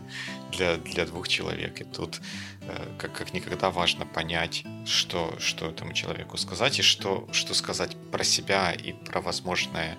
для, 0.51 0.77
для 0.77 1.05
двух 1.05 1.27
человек. 1.27 1.81
И 1.81 1.83
тут 1.83 2.21
э, 2.61 2.87
как, 2.97 3.13
как 3.13 3.33
никогда 3.33 3.69
важно 3.69 4.05
понять, 4.05 4.63
что, 4.85 5.35
что 5.39 5.69
этому 5.69 5.93
человеку 5.93 6.37
сказать, 6.37 6.79
и 6.79 6.81
что, 6.81 7.27
что 7.31 7.53
сказать 7.53 7.95
про 8.11 8.23
себя 8.23 8.71
и 8.71 8.93
про 8.93 9.21
возможное 9.21 9.97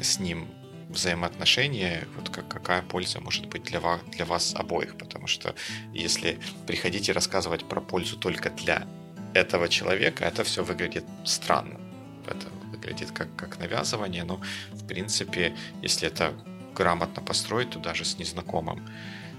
с 0.00 0.18
ним 0.18 0.48
взаимоотношения, 0.88 2.06
вот 2.16 2.28
как, 2.30 2.48
какая 2.48 2.82
польза 2.82 3.20
может 3.20 3.46
быть 3.46 3.64
для 3.64 3.80
вас, 3.80 4.00
для 4.12 4.24
вас 4.24 4.54
обоих. 4.54 4.96
Потому 4.96 5.26
что 5.26 5.54
если 5.92 6.38
приходите 6.66 7.12
рассказывать 7.12 7.64
про 7.68 7.80
пользу 7.80 8.16
только 8.16 8.50
для 8.50 8.86
этого 9.34 9.68
человека, 9.68 10.24
это 10.24 10.44
все 10.44 10.64
выглядит 10.64 11.04
странно. 11.24 11.80
Это 12.26 12.46
выглядит 12.86 13.10
как, 13.12 13.28
как 13.36 13.58
навязывание, 13.58 14.24
но 14.24 14.40
в 14.72 14.86
принципе, 14.86 15.54
если 15.82 16.08
это 16.08 16.32
грамотно 16.74 17.22
построить, 17.22 17.70
то 17.70 17.78
даже 17.78 18.04
с 18.04 18.18
незнакомым 18.18 18.80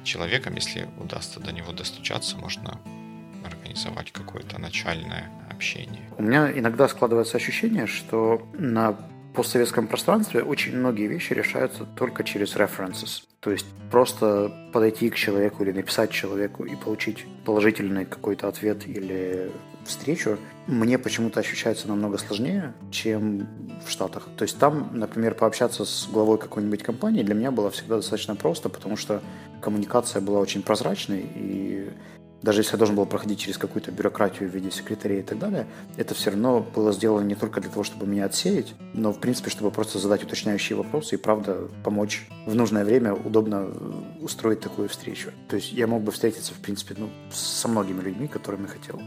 человеком, 0.04 0.56
если 0.56 0.88
удастся 1.00 1.40
до 1.40 1.52
него 1.52 1.72
достучаться, 1.72 2.38
можно 2.38 2.80
организовать 3.46 4.12
какое-то 4.12 4.60
начальное 4.60 5.30
общение. 5.50 6.10
У 6.18 6.24
меня 6.24 6.52
иногда 6.52 6.88
складывается 6.88 7.38
ощущение, 7.38 7.88
что 7.88 8.48
на 8.54 8.98
постсоветском 9.34 9.88
пространстве 9.88 10.42
очень 10.42 10.76
многие 10.76 11.08
вещи 11.08 11.34
решаются 11.34 11.86
только 11.86 12.24
через 12.24 12.56
references. 12.56 13.24
То 13.40 13.52
есть 13.52 13.68
просто 13.92 14.52
подойти 14.74 15.10
к 15.10 15.16
человеку 15.16 15.64
или 15.64 15.72
написать 15.72 16.12
человеку 16.12 16.66
и 16.66 16.76
получить 16.76 17.26
положительный 17.46 18.06
какой-то 18.06 18.48
ответ 18.48 18.88
или 18.88 19.52
встречу, 19.88 20.38
мне 20.68 20.98
почему-то 20.98 21.40
ощущается 21.40 21.88
намного 21.88 22.18
сложнее, 22.18 22.74
чем 22.92 23.48
в 23.86 23.90
Штатах. 23.90 24.28
То 24.38 24.44
есть 24.44 24.58
там, 24.58 24.92
например, 24.94 25.34
пообщаться 25.34 25.86
с 25.86 26.08
главой 26.12 26.38
какой-нибудь 26.38 26.84
компании 26.84 27.24
для 27.24 27.36
меня 27.36 27.52
было 27.52 27.72
всегда 27.72 27.98
достаточно 27.98 28.36
просто, 28.36 28.70
потому 28.70 28.98
что 28.98 29.22
коммуникация 29.62 30.22
была 30.22 30.40
очень 30.40 30.62
прозрачной, 30.62 31.26
и 31.36 31.90
даже 32.42 32.62
если 32.62 32.74
я 32.74 32.78
должен 32.78 32.96
был 32.96 33.06
проходить 33.06 33.40
через 33.40 33.58
какую-то 33.58 33.92
бюрократию 33.92 34.50
в 34.50 34.54
виде 34.54 34.70
секретарей 34.70 35.20
и 35.20 35.24
так 35.24 35.40
далее, 35.40 35.66
это 35.96 36.14
все 36.14 36.30
равно 36.30 36.60
было 36.76 36.92
сделано 36.92 37.26
не 37.26 37.36
только 37.36 37.62
для 37.62 37.70
того, 37.70 37.84
чтобы 37.84 38.06
меня 38.06 38.26
отсеять, 38.26 38.76
но, 38.94 39.12
в 39.12 39.20
принципе, 39.20 39.50
чтобы 39.50 39.72
просто 39.72 39.98
задать 39.98 40.24
уточняющие 40.24 40.78
вопросы 40.78 41.16
и, 41.16 41.18
правда, 41.18 41.68
помочь 41.84 42.28
в 42.46 42.54
нужное 42.54 42.86
время 42.86 43.14
удобно 43.14 43.68
устроить 44.22 44.60
такую 44.60 44.88
встречу. 44.88 45.32
То 45.48 45.56
есть 45.56 45.74
я 45.74 45.88
мог 45.88 46.04
бы 46.04 46.12
встретиться, 46.12 46.54
в 46.54 46.58
принципе, 46.58 46.96
ну, 46.98 47.10
со 47.32 47.68
многими 47.68 48.02
людьми, 48.02 48.28
которыми 48.28 48.68
хотел. 48.68 49.02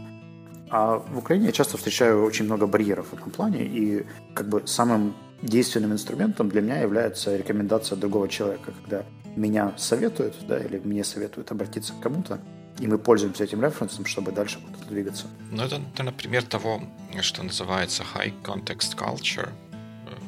А 0.71 0.97
в 0.97 1.17
Украине 1.17 1.47
я 1.47 1.51
часто 1.51 1.77
встречаю 1.77 2.23
очень 2.23 2.45
много 2.45 2.65
барьеров 2.65 3.07
в 3.11 3.13
этом 3.13 3.29
плане, 3.29 3.63
и 3.63 4.05
как 4.33 4.47
бы 4.47 4.65
самым 4.65 5.13
действенным 5.41 5.91
инструментом 5.91 6.49
для 6.49 6.61
меня 6.61 6.79
является 6.79 7.35
рекомендация 7.35 7.97
другого 7.97 8.29
человека, 8.29 8.71
когда 8.81 9.03
меня 9.35 9.73
советуют, 9.77 10.35
да, 10.47 10.57
или 10.57 10.79
мне 10.79 11.03
советуют 11.03 11.51
обратиться 11.51 11.93
к 11.93 11.99
кому-то, 11.99 12.39
и 12.79 12.87
мы 12.87 12.97
пользуемся 12.97 13.43
этим 13.43 13.61
референсом, 13.61 14.05
чтобы 14.05 14.31
дальше 14.31 14.59
куда-то 14.65 14.85
двигаться. 14.87 15.27
Ну, 15.51 15.61
это, 15.61 15.81
это, 15.93 16.03
например, 16.03 16.43
того, 16.43 16.81
что 17.21 17.43
называется 17.43 18.03
high 18.15 18.33
context 18.41 18.95
culture. 18.97 19.49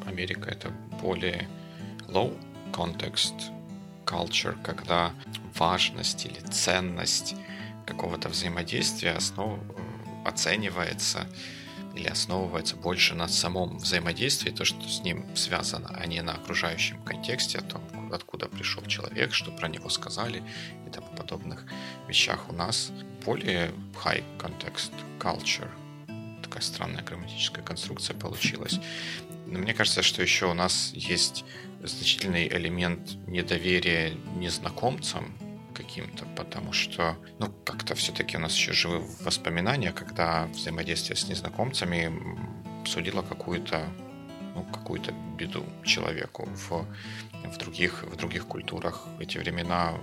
Америка— 0.06 0.50
это 0.52 0.70
более 1.02 1.48
low 2.08 2.36
context 2.70 3.34
culture, 4.04 4.56
когда 4.62 5.12
важность 5.58 6.26
или 6.26 6.38
ценность 6.50 7.34
какого-то 7.86 8.28
взаимодействия 8.28 9.12
основ 9.12 9.58
оценивается 10.24 11.26
или 11.94 12.08
основывается 12.08 12.76
больше 12.76 13.14
на 13.14 13.28
самом 13.28 13.78
взаимодействии, 13.78 14.50
то, 14.50 14.64
что 14.64 14.80
с 14.88 15.02
ним 15.02 15.24
связано, 15.36 15.90
а 15.96 16.06
не 16.06 16.22
на 16.22 16.34
окружающем 16.34 17.02
контексте, 17.04 17.58
о 17.58 17.62
том, 17.62 18.12
откуда 18.12 18.46
пришел 18.46 18.82
человек, 18.86 19.32
что 19.32 19.52
про 19.52 19.68
него 19.68 19.88
сказали 19.88 20.42
и 20.86 20.90
тому 20.90 21.06
подобных 21.16 21.64
вещах. 22.08 22.48
У 22.48 22.52
нас 22.52 22.90
более 23.24 23.70
high 24.04 24.24
context 24.38 24.90
culture. 25.20 25.70
Такая 26.42 26.62
странная 26.62 27.02
грамматическая 27.02 27.64
конструкция 27.64 28.16
получилась. 28.16 28.78
Но 29.46 29.58
мне 29.58 29.74
кажется, 29.74 30.02
что 30.02 30.22
еще 30.22 30.46
у 30.46 30.54
нас 30.54 30.90
есть 30.94 31.44
значительный 31.82 32.48
элемент 32.48 33.16
недоверия 33.26 34.14
незнакомцам, 34.36 35.36
каким-то, 35.74 36.24
потому 36.36 36.72
что, 36.72 37.16
ну, 37.38 37.52
как-то 37.64 37.94
все-таки 37.94 38.36
у 38.36 38.40
нас 38.40 38.54
еще 38.54 38.72
живы 38.72 39.04
воспоминания, 39.20 39.92
когда 39.92 40.46
взаимодействие 40.46 41.16
с 41.16 41.28
незнакомцами 41.28 42.10
судило 42.86 43.22
какую-то 43.22 43.86
ну, 44.54 44.62
какую-то 44.72 45.12
беду 45.36 45.64
человеку 45.84 46.46
в, 46.46 46.86
в, 47.44 47.58
других, 47.58 48.04
в 48.04 48.16
других 48.16 48.46
культурах. 48.46 49.06
Эти 49.18 49.38
времена 49.38 49.94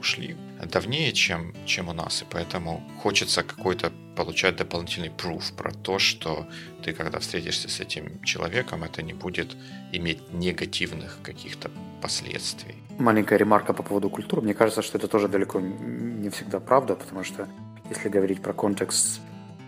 ушли 0.00 0.36
давнее, 0.72 1.12
чем, 1.12 1.52
чем 1.66 1.88
у 1.88 1.92
нас, 1.92 2.22
и 2.22 2.24
поэтому 2.30 2.82
хочется 3.02 3.42
какой-то 3.42 3.92
получать 4.16 4.56
дополнительный 4.56 5.10
пруф 5.10 5.52
про 5.52 5.72
то, 5.72 5.98
что 5.98 6.46
ты, 6.82 6.92
когда 6.92 7.18
встретишься 7.18 7.68
с 7.68 7.80
этим 7.80 8.22
человеком, 8.24 8.82
это 8.82 9.02
не 9.02 9.14
будет 9.14 9.56
иметь 9.92 10.18
негативных 10.32 11.18
каких-то 11.22 11.70
последствий. 12.02 12.74
Маленькая 12.98 13.38
ремарка 13.38 13.72
по 13.72 13.82
поводу 13.82 14.10
культуры. 14.10 14.42
Мне 14.42 14.54
кажется, 14.54 14.82
что 14.82 14.98
это 14.98 15.08
тоже 15.08 15.28
далеко 15.28 15.60
не 15.60 16.28
всегда 16.30 16.60
правда, 16.60 16.94
потому 16.94 17.24
что 17.24 17.46
если 17.90 18.08
говорить 18.08 18.42
про 18.42 18.52
контекст, 18.52 19.20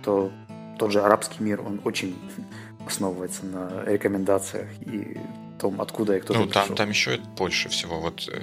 то 0.02 0.32
тот 0.78 0.92
же 0.92 1.00
арабский 1.00 1.44
мир, 1.44 1.60
он 1.60 1.80
очень 1.84 2.14
основывается 2.86 3.46
на 3.46 3.84
рекомендациях 3.86 4.68
и 4.80 5.18
том, 5.62 5.80
откуда 5.80 6.16
и 6.16 6.20
кто 6.20 6.34
Ну, 6.34 6.46
там, 6.46 6.74
там 6.74 6.88
еще 6.88 7.18
больше 7.38 7.68
всего. 7.68 8.00
Вот 8.00 8.28
э, 8.28 8.42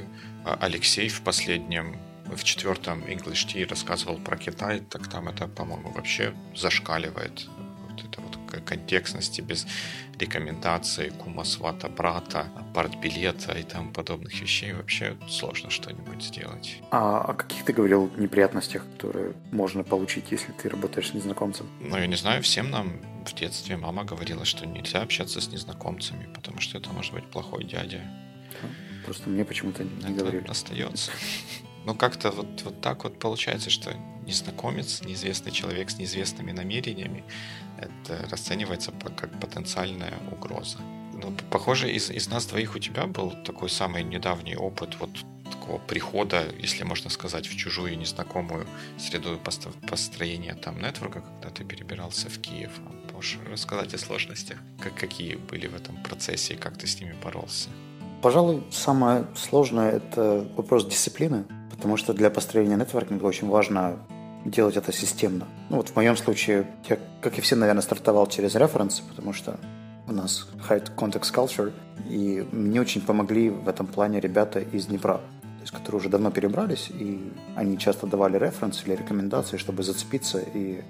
Алексей 0.55 1.09
в 1.09 1.21
последнем 1.21 1.97
в 2.25 2.43
четвертом 2.43 3.03
English 3.03 3.47
Tea 3.47 3.67
рассказывал 3.67 4.17
про 4.17 4.37
Китай, 4.37 4.81
так 4.81 5.07
там 5.07 5.27
это, 5.27 5.47
по-моему, 5.47 5.91
вообще 5.91 6.33
зашкаливает 6.55 7.47
вот 7.89 8.05
это 8.05 8.21
вот 8.21 8.37
контекстности 8.63 9.41
без 9.41 9.65
рекомендаций, 10.19 11.11
кума, 11.11 11.43
свата, 11.43 11.87
брата, 11.87 12.47
партбилета 12.73 13.53
и 13.53 13.63
тому 13.63 13.91
подобных 13.91 14.39
вещей 14.41 14.73
вообще 14.73 15.15
сложно 15.27 15.69
что-нибудь 15.69 16.21
сделать. 16.23 16.81
А 16.91 17.21
о 17.21 17.33
каких 17.33 17.63
ты 17.65 17.73
говорил 17.73 18.11
неприятностях, 18.17 18.85
которые 18.93 19.33
можно 19.51 19.83
получить, 19.83 20.31
если 20.31 20.51
ты 20.51 20.69
работаешь 20.69 21.09
с 21.09 21.13
незнакомцем? 21.13 21.67
Ну, 21.79 21.97
я 21.97 22.07
не 22.07 22.17
знаю, 22.17 22.43
всем 22.43 22.69
нам 22.69 22.99
в 23.25 23.33
детстве 23.33 23.77
мама 23.77 24.03
говорила, 24.03 24.45
что 24.45 24.65
нельзя 24.65 25.01
общаться 25.01 25.39
с 25.41 25.47
незнакомцами, 25.49 26.27
потому 26.33 26.59
что 26.59 26.77
это 26.77 26.89
может 26.89 27.13
быть 27.13 27.25
плохой 27.25 27.63
дядя. 27.63 28.01
Просто 29.09 29.27
мне 29.27 29.43
почему-то 29.43 29.83
не 29.83 30.13
говорили. 30.13 30.47
остается. 30.47 31.11
Ну, 31.83 31.95
как-то 31.95 32.29
вот, 32.29 32.61
вот 32.63 32.79
так 32.79 33.03
вот 33.05 33.17
получается, 33.17 33.71
что 33.71 33.91
незнакомец, 34.27 35.01
неизвестный 35.01 35.51
человек 35.51 35.89
с 35.89 35.97
неизвестными 35.97 36.51
намерениями, 36.51 37.23
это 37.79 38.27
расценивается 38.29 38.91
как 38.91 39.39
потенциальная 39.39 40.13
угроза. 40.31 40.77
Ну, 41.13 41.33
похоже, 41.49 41.91
из, 41.91 42.11
из 42.11 42.27
нас 42.27 42.45
двоих 42.45 42.75
у 42.75 42.79
тебя 42.79 43.07
был 43.07 43.31
такой 43.43 43.69
самый 43.71 44.03
недавний 44.03 44.55
опыт 44.55 44.97
вот 44.99 45.09
такого 45.45 45.79
прихода, 45.79 46.45
если 46.59 46.83
можно 46.83 47.09
сказать, 47.09 47.47
в 47.47 47.57
чужую 47.57 47.97
незнакомую 47.97 48.67
среду 48.99 49.39
построения 49.89 50.53
там 50.53 50.79
нетворка, 50.79 51.21
когда 51.21 51.49
ты 51.49 51.63
перебирался 51.63 52.29
в 52.29 52.39
Киев. 52.39 52.71
Можешь 53.11 53.39
рассказать 53.49 53.95
о 53.95 53.97
сложностях? 53.97 54.59
Как, 54.79 54.93
какие 54.93 55.35
были 55.35 55.65
в 55.65 55.73
этом 55.73 55.97
процессе 56.03 56.53
и 56.53 56.57
как 56.57 56.77
ты 56.77 56.85
с 56.85 57.01
ними 57.01 57.15
боролся? 57.23 57.69
Пожалуй, 58.21 58.63
самое 58.69 59.25
сложное– 59.33 59.91
это 59.93 60.45
вопрос 60.57 60.85
дисциплины, 60.85 61.45
потому 61.71 61.95
что 61.95 62.13
для 62.13 62.29
построения 62.29 62.75
нетворкинга 62.75 63.23
очень 63.23 63.47
важно 63.47 63.97
делать 64.43 64.75
это 64.75 64.91
системно. 64.91 65.47
Ну 65.69 65.77
вот 65.77 65.89
в 65.89 65.95
моем 65.95 66.17
случае, 66.17 66.67
я, 66.89 66.97
как 67.21 67.37
и 67.37 67.41
все, 67.41 67.55
наверное, 67.55 67.81
стартовал 67.81 68.27
через 68.27 68.55
референсы, 68.55 69.03
потому 69.07 69.31
что 69.31 69.57
у 70.05 70.11
нас 70.11 70.47
high 70.69 70.83
context 70.97 71.33
culture, 71.33 71.71
и 72.09 72.45
мне 72.51 72.81
очень 72.81 73.01
помогли 73.01 73.49
в 73.49 73.69
этом 73.69 73.87
плане 73.87 74.19
ребята 74.19 74.59
из 74.59 74.87
Днепра, 74.87 75.15
то 75.41 75.61
есть, 75.61 75.71
которые 75.71 75.99
уже 75.99 76.09
давно 76.09 76.29
перебрались, 76.29 76.89
и 76.89 77.31
они 77.55 77.77
часто 77.77 78.05
давали 78.05 78.37
референсы 78.37 78.85
или 78.85 78.95
рекомендации, 78.95 79.55
чтобы 79.55 79.83
зацепиться, 79.83 80.39
и, 80.39 80.81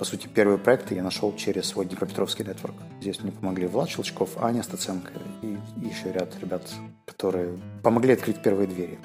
по 0.00 0.06
сути, 0.06 0.28
первые 0.28 0.56
проекты 0.56 0.94
я 0.94 1.02
нашел 1.02 1.36
через 1.36 1.66
свой 1.66 1.84
Днепропетровский 1.84 2.42
нетворк. 2.42 2.74
Здесь 3.02 3.20
мне 3.20 3.32
помогли 3.32 3.66
Влад 3.66 3.90
Щелчков, 3.90 4.42
Аня 4.42 4.62
Стаценко 4.62 5.12
и 5.42 5.58
еще 5.76 6.10
ряд 6.10 6.34
ребят, 6.40 6.62
которые 7.04 7.58
помогли 7.82 8.14
открыть 8.14 8.42
первые 8.42 8.66
двери. 8.66 8.98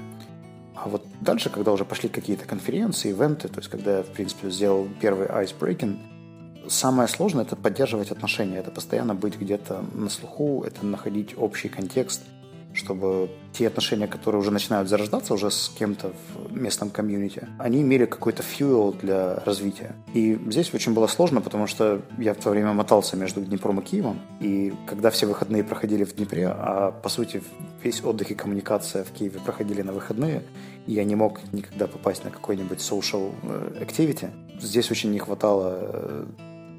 А 0.74 0.88
вот 0.88 1.06
дальше, 1.20 1.50
когда 1.50 1.74
уже 1.74 1.84
пошли 1.84 2.08
какие-то 2.08 2.46
конференции, 2.46 3.10
ивенты, 3.10 3.50
то 3.50 3.58
есть 3.58 3.70
когда 3.70 3.98
я, 3.98 4.04
в 4.04 4.08
принципе, 4.08 4.50
сделал 4.50 4.88
первый 5.02 5.28
icebreaking, 5.28 6.70
самое 6.70 7.10
сложное– 7.10 7.44
это 7.46 7.58
поддерживать 7.58 8.12
отношения, 8.12 8.60
это 8.60 8.72
постоянно 8.72 9.16
быть 9.16 9.38
где-то 9.38 9.84
на 9.94 10.10
слуху, 10.10 10.64
это 10.66 10.86
находить 10.86 11.38
общий 11.38 11.68
контекст– 11.68 12.24
чтобы 12.75 13.29
те 13.53 13.67
отношения, 13.67 14.08
которые 14.08 14.41
уже 14.41 14.51
начинают 14.51 14.89
зарождаться 14.89 15.34
уже 15.34 15.50
с 15.50 15.72
кем-то 15.77 16.12
в 16.34 16.55
местном 16.55 16.89
комьюнити, 16.89 17.48
они 17.58 17.82
имели 17.82 18.05
какой-то 18.05 18.44
фьюэл 18.44 18.94
для 18.94 19.36
развития. 19.46 19.96
И 20.13 20.38
здесь 20.48 20.74
очень 20.74 20.94
было 20.94 21.08
сложно, 21.08 21.41
потому 21.41 21.67
что 21.67 22.01
я 22.17 22.34
в 22.34 22.38
то 22.38 22.50
время 22.50 22.74
мотался 22.74 23.17
между 23.17 23.41
Днепром 23.41 23.79
и 23.79 23.84
Киевом, 23.84 24.20
и 24.41 24.74
когда 24.86 25.10
все 25.10 25.25
выходные 25.25 25.63
проходили 25.63 26.03
в 26.03 26.15
Днепре, 26.15 26.48
а 26.48 26.91
по 26.91 27.10
сути 27.10 27.41
весь 27.84 28.03
отдых 28.03 28.32
и 28.32 28.36
коммуникация 28.36 29.03
в 29.03 29.12
Киеве 29.12 29.39
проходили 29.39 29.82
на 29.82 29.94
выходные, 29.94 30.44
я 30.88 31.03
не 31.03 31.15
мог 31.15 31.39
никогда 31.53 31.88
попасть 31.88 32.24
на 32.25 32.29
какой-нибудь 32.29 32.79
social 32.79 33.34
э, 33.44 33.84
activity, 33.84 34.29
здесь 34.60 34.91
очень 34.91 35.12
не 35.12 35.20
хватало 35.20 35.79
э, 35.79 36.25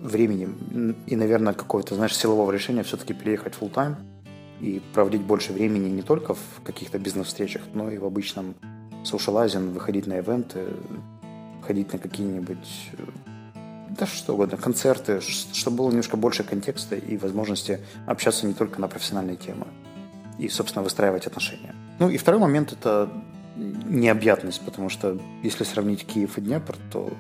времени 0.03 0.49
и, 1.07 1.17
наверное, 1.17 1.55
какого-то, 1.55 1.95
знаешь, 1.95 2.17
силового 2.17 2.53
решения 2.53 2.83
все-таки 2.83 3.15
переехать 3.15 3.55
full 3.59 3.73
time 3.73 3.97
и 4.61 4.81
проводить 4.95 5.23
больше 5.23 5.53
времени 5.53 5.89
не 5.89 6.03
только 6.03 6.35
в 6.35 6.63
каких-то 6.65 6.99
бизнес-встречах, 6.99 7.63
но 7.75 7.91
и 7.91 7.99
в 7.99 8.05
обычном 8.05 8.55
соушалайзинг, 9.05 9.73
выходить 9.73 10.07
на 10.07 10.19
ивенты, 10.19 10.67
ходить 11.63 11.93
на 11.93 11.99
какие-нибудь 11.99 12.91
да 13.89 14.07
что 14.07 14.35
угодно, 14.35 14.57
концерты, 14.57 15.21
чтобы 15.21 15.79
было 15.79 15.89
немножко 15.89 16.17
больше 16.17 16.45
контекста 16.45 16.97
и 16.97 17.17
возможности 17.17 17.81
общаться 18.07 18.47
не 18.47 18.53
только 18.53 18.81
на 18.81 18.89
профессиональные 18.89 19.37
темы 19.37 19.67
и, 20.39 20.49
собственно, 20.49 20.83
выстраивать 20.83 21.27
отношения. 21.27 21.75
Ну 21.99 22.11
и 22.11 22.17
второй 22.19 22.41
момент– 22.41 22.73
это 22.79 23.11
необъятность, 23.57 24.61
потому 24.65 24.91
что 24.91 25.19
если 25.43 25.65
сравнить 25.65 26.05
Киев 26.05 26.37
и 26.37 26.41
Днепр, 26.43 26.77
то 26.93 27.11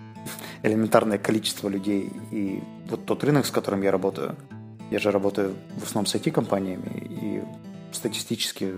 элементарное 0.62 1.18
количество 1.18 1.68
людей 1.68 2.12
и 2.30 2.62
вот 2.90 3.06
тот 3.06 3.24
рынок, 3.24 3.46
с 3.46 3.50
которым 3.50 3.82
я 3.82 3.90
работаю– 3.90 4.36
я 4.90 4.98
же 4.98 5.10
работаю 5.10 5.54
в 5.78 5.84
основном 5.84 6.06
с 6.06 6.14
IT-компаниями, 6.14 7.08
и 7.08 7.42
статистически 7.92 8.76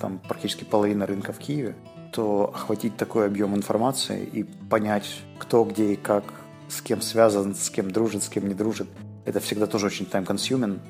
там 0.00 0.18
практически 0.18 0.64
половина 0.64 1.06
рынка 1.06 1.32
в 1.32 1.38
Киеве, 1.38 1.74
то 2.12 2.50
охватить 2.54 2.96
такой 2.96 3.26
объем 3.26 3.54
информации 3.54 4.24
и 4.24 4.44
понять, 4.44 5.22
кто, 5.38 5.64
где 5.64 5.92
и 5.92 5.96
как, 5.96 6.24
с 6.68 6.80
кем 6.80 7.02
связан, 7.02 7.54
с 7.54 7.70
кем 7.70 7.90
дружит, 7.90 8.22
с 8.22 8.28
кем 8.28 8.48
не 8.48 8.54
дружит, 8.54 8.88
это 9.24 9.40
всегда 9.40 9.66
тоже 9.66 9.86
очень 9.86 10.06
time-consuming 10.06 10.80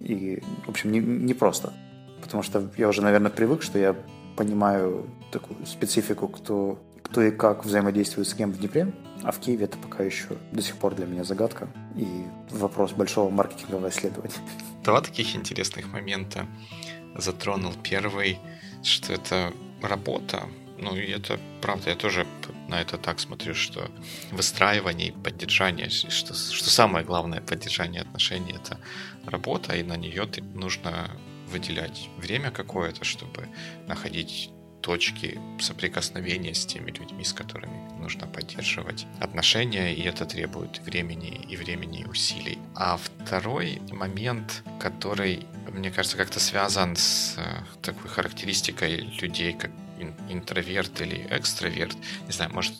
и, 0.00 0.42
в 0.66 0.68
общем, 0.68 0.92
не, 0.92 1.00
не 1.00 1.34
просто. 1.34 1.72
Потому 2.22 2.42
что 2.42 2.70
я 2.76 2.88
уже, 2.88 3.02
наверное, 3.02 3.30
привык, 3.30 3.62
что 3.62 3.78
я 3.78 3.96
понимаю 4.36 5.06
такую 5.30 5.66
специфику, 5.66 6.28
кто, 6.28 6.78
кто 7.02 7.22
и 7.22 7.30
как 7.30 7.64
взаимодействует 7.64 8.28
с 8.28 8.34
кем 8.34 8.52
в 8.52 8.58
Днепре, 8.58 8.92
а 9.24 9.32
в 9.32 9.40
Киеве 9.40 9.64
это 9.64 9.78
пока 9.78 10.04
еще 10.04 10.36
до 10.52 10.62
сих 10.62 10.76
пор 10.76 10.94
для 10.94 11.06
меня 11.06 11.24
загадка 11.24 11.68
и 11.96 12.06
вопрос 12.50 12.92
большого 12.92 13.30
маркетингового 13.30 13.88
исследования. 13.88 14.34
Два 14.84 15.00
таких 15.00 15.34
интересных 15.34 15.90
момента 15.92 16.46
затронул. 17.16 17.72
Первый, 17.82 18.38
что 18.82 19.12
это 19.12 19.52
работа, 19.82 20.42
ну 20.78 20.94
и 20.94 21.10
это 21.10 21.38
правда, 21.62 21.90
я 21.90 21.96
тоже 21.96 22.26
на 22.68 22.80
это 22.80 22.98
так 22.98 23.20
смотрю, 23.20 23.54
что 23.54 23.90
выстраивание 24.30 25.08
и 25.08 25.12
поддержание, 25.12 25.88
что, 25.88 26.34
что 26.34 26.70
самое 26.70 27.04
главное 27.04 27.40
поддержание 27.40 28.02
отношений 28.02 28.52
это 28.52 28.78
работа, 29.26 29.74
и 29.74 29.82
на 29.82 29.96
нее 29.96 30.28
нужно 30.54 31.10
выделять 31.48 32.08
время 32.18 32.50
какое-то, 32.50 33.04
чтобы 33.04 33.48
находить 33.86 34.50
точки 34.84 35.40
соприкосновения 35.58 36.52
с 36.52 36.66
теми 36.66 36.90
людьми, 36.90 37.24
с 37.24 37.32
которыми 37.32 37.88
нужно 37.98 38.26
поддерживать 38.26 39.06
отношения, 39.18 39.94
и 39.94 40.02
это 40.02 40.26
требует 40.26 40.80
времени 40.80 41.40
и 41.48 41.56
времени 41.56 42.02
и 42.02 42.04
усилий. 42.04 42.58
А 42.74 42.98
второй 42.98 43.80
момент, 43.90 44.62
который, 44.78 45.46
мне 45.72 45.90
кажется, 45.90 46.18
как-то 46.18 46.38
связан 46.38 46.96
с 46.96 47.34
э, 47.38 47.42
такой 47.80 48.10
характеристикой 48.10 48.96
людей, 49.22 49.54
как 49.54 49.70
интроверт 50.28 51.00
или 51.00 51.26
экстраверт, 51.30 51.96
не 52.26 52.32
знаю, 52.32 52.52
может, 52.52 52.74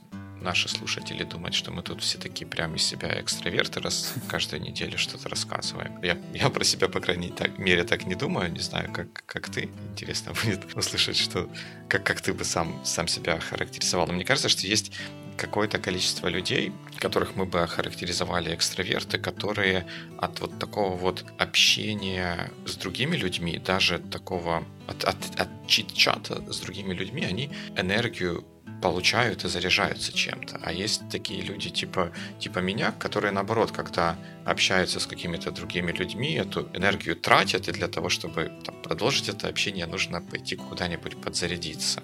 наши 0.44 0.68
слушатели 0.68 1.24
думают, 1.24 1.54
что 1.54 1.72
мы 1.72 1.82
тут 1.82 2.02
все 2.02 2.18
такие 2.18 2.46
прям 2.46 2.74
из 2.76 2.84
себя 2.84 3.20
экстраверты, 3.20 3.80
раз 3.80 4.14
каждую 4.28 4.62
неделю 4.62 4.98
что-то 4.98 5.28
рассказываем. 5.28 5.98
Я, 6.02 6.18
я 6.32 6.50
про 6.50 6.62
себя, 6.64 6.88
по 6.88 7.00
крайней 7.00 7.30
так, 7.30 7.58
мере, 7.58 7.84
так 7.84 8.06
не 8.06 8.14
думаю. 8.14 8.52
Не 8.52 8.60
знаю, 8.60 8.92
как, 8.92 9.24
как 9.26 9.48
ты. 9.48 9.70
Интересно 9.90 10.32
будет 10.44 10.76
услышать, 10.76 11.16
что, 11.16 11.48
как, 11.88 12.04
как 12.04 12.20
ты 12.20 12.32
бы 12.32 12.44
сам, 12.44 12.84
сам 12.84 13.08
себя 13.08 13.40
характеризовал. 13.40 14.06
Мне 14.08 14.24
кажется, 14.24 14.48
что 14.48 14.66
есть 14.66 14.92
какое-то 15.36 15.78
количество 15.78 16.28
людей, 16.28 16.72
которых 16.98 17.36
мы 17.36 17.44
бы 17.44 17.62
охарактеризовали 17.62 18.54
экстраверты, 18.54 19.18
которые 19.18 19.86
от 20.18 20.40
вот 20.40 20.58
такого 20.58 20.96
вот 20.96 21.24
общения 21.38 22.50
с 22.66 22.76
другими 22.76 23.16
людьми, 23.16 23.58
даже 23.58 23.98
такого 23.98 24.64
от, 24.86 25.04
от, 25.04 25.16
от 25.40 25.48
чит-чата 25.66 26.52
с 26.52 26.60
другими 26.60 26.94
людьми, 26.94 27.24
они 27.24 27.50
энергию 27.76 28.44
получают 28.84 29.46
и 29.46 29.48
заряжаются 29.48 30.12
чем-то. 30.12 30.60
А 30.62 30.70
есть 30.70 31.08
такие 31.10 31.40
люди 31.40 31.70
типа, 31.70 32.10
типа 32.38 32.58
меня, 32.58 32.92
которые 32.98 33.32
наоборот, 33.32 33.70
когда 33.72 34.16
общаются 34.44 35.00
с 35.00 35.06
какими-то 35.06 35.50
другими 35.50 35.90
людьми, 35.90 36.34
эту 36.34 36.68
энергию 36.74 37.16
тратят, 37.16 37.66
и 37.68 37.72
для 37.72 37.88
того, 37.88 38.10
чтобы 38.10 38.52
там, 38.62 38.74
продолжить 38.82 39.30
это 39.30 39.48
общение, 39.48 39.86
нужно 39.86 40.20
пойти 40.20 40.56
куда-нибудь 40.56 41.16
подзарядиться. 41.16 42.02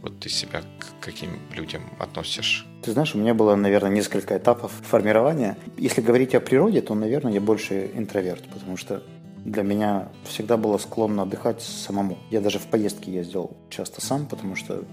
Вот 0.00 0.18
ты 0.20 0.30
себя 0.30 0.62
к 0.78 1.04
каким 1.04 1.28
людям 1.52 1.82
относишь? 1.98 2.66
Ты 2.82 2.92
знаешь, 2.92 3.14
у 3.14 3.18
меня 3.18 3.34
было, 3.34 3.54
наверное, 3.54 3.90
несколько 3.90 4.38
этапов 4.38 4.72
формирования. 4.82 5.58
Если 5.76 6.00
говорить 6.00 6.34
о 6.34 6.40
природе, 6.40 6.80
то, 6.80 6.94
наверное, 6.94 7.34
я 7.34 7.40
больше 7.42 7.90
интроверт, 7.94 8.44
потому 8.48 8.78
что 8.78 9.02
для 9.44 9.62
меня 9.62 10.08
всегда 10.24 10.56
было 10.56 10.78
склонно 10.78 11.24
отдыхать 11.24 11.60
самому. 11.60 12.16
Я 12.30 12.40
даже 12.40 12.58
в 12.58 12.66
поездки 12.66 13.10
ездил 13.10 13.58
часто 13.68 14.00
сам, 14.00 14.24
потому 14.26 14.56
что 14.56 14.84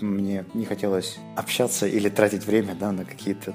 мне 0.00 0.44
не 0.54 0.64
хотелось 0.64 1.18
общаться 1.36 1.86
или 1.86 2.08
тратить 2.08 2.46
время 2.46 2.74
да, 2.74 2.92
на 2.92 3.04
какие-то 3.04 3.52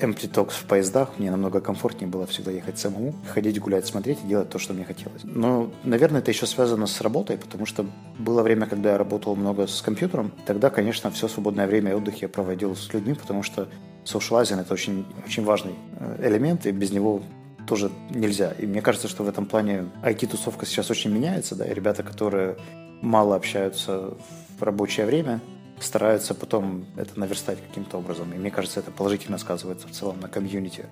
empty 0.00 0.30
talks 0.30 0.52
в 0.52 0.64
поездах. 0.64 1.18
Мне 1.18 1.30
намного 1.30 1.60
комфортнее 1.60 2.08
было 2.08 2.26
всегда 2.26 2.50
ехать 2.50 2.78
самому, 2.78 3.14
ходить, 3.32 3.58
гулять, 3.60 3.86
смотреть 3.86 4.18
и 4.24 4.28
делать 4.28 4.48
то, 4.48 4.58
что 4.58 4.74
мне 4.74 4.84
хотелось. 4.84 5.22
Но, 5.24 5.72
наверное, 5.84 6.20
это 6.20 6.30
еще 6.30 6.46
связано 6.46 6.86
с 6.86 7.00
работой, 7.00 7.38
потому 7.38 7.66
что 7.66 7.86
было 8.18 8.42
время, 8.42 8.66
когда 8.66 8.92
я 8.92 8.98
работал 8.98 9.36
много 9.36 9.66
с 9.66 9.82
компьютером. 9.82 10.32
Тогда, 10.46 10.70
конечно, 10.70 11.10
все 11.10 11.28
свободное 11.28 11.66
время 11.66 11.92
и 11.92 11.94
отдых 11.94 12.22
я 12.22 12.28
проводил 12.28 12.76
с 12.76 12.92
людьми, 12.92 13.14
потому 13.14 13.42
что 13.42 13.68
socializing– 14.04 14.60
это 14.62 14.74
очень, 14.74 15.06
очень 15.26 15.44
важный 15.44 15.74
э, 15.98 16.28
элемент, 16.28 16.66
и 16.66 16.72
без 16.72 16.90
него 16.90 17.22
тоже 17.66 17.90
нельзя. 18.10 18.52
И 18.58 18.66
мне 18.66 18.82
кажется, 18.82 19.08
что 19.08 19.24
в 19.24 19.28
этом 19.28 19.46
плане 19.46 19.90
IT-тусовка 20.02 20.66
сейчас 20.66 20.90
очень 20.90 21.10
меняется, 21.10 21.54
да, 21.54 21.64
и 21.64 21.74
ребята, 21.74 22.02
которые 22.02 22.56
мало 23.00 23.36
общаются 23.36 24.14
в 24.58 24.62
рабочее 24.62 25.06
время, 25.06 25.40
стараются 25.80 26.34
потом 26.34 26.86
это 26.96 27.18
наверстать 27.18 27.58
каким-то 27.66 27.98
образом. 27.98 28.32
И 28.32 28.36
мне 28.36 28.50
кажется, 28.50 28.80
это 28.80 28.90
положительно 28.90 29.38
сказывается 29.38 29.88
в 29.88 29.92
целом 29.92 30.20
на 30.20 30.28
комьюнити 30.28 30.86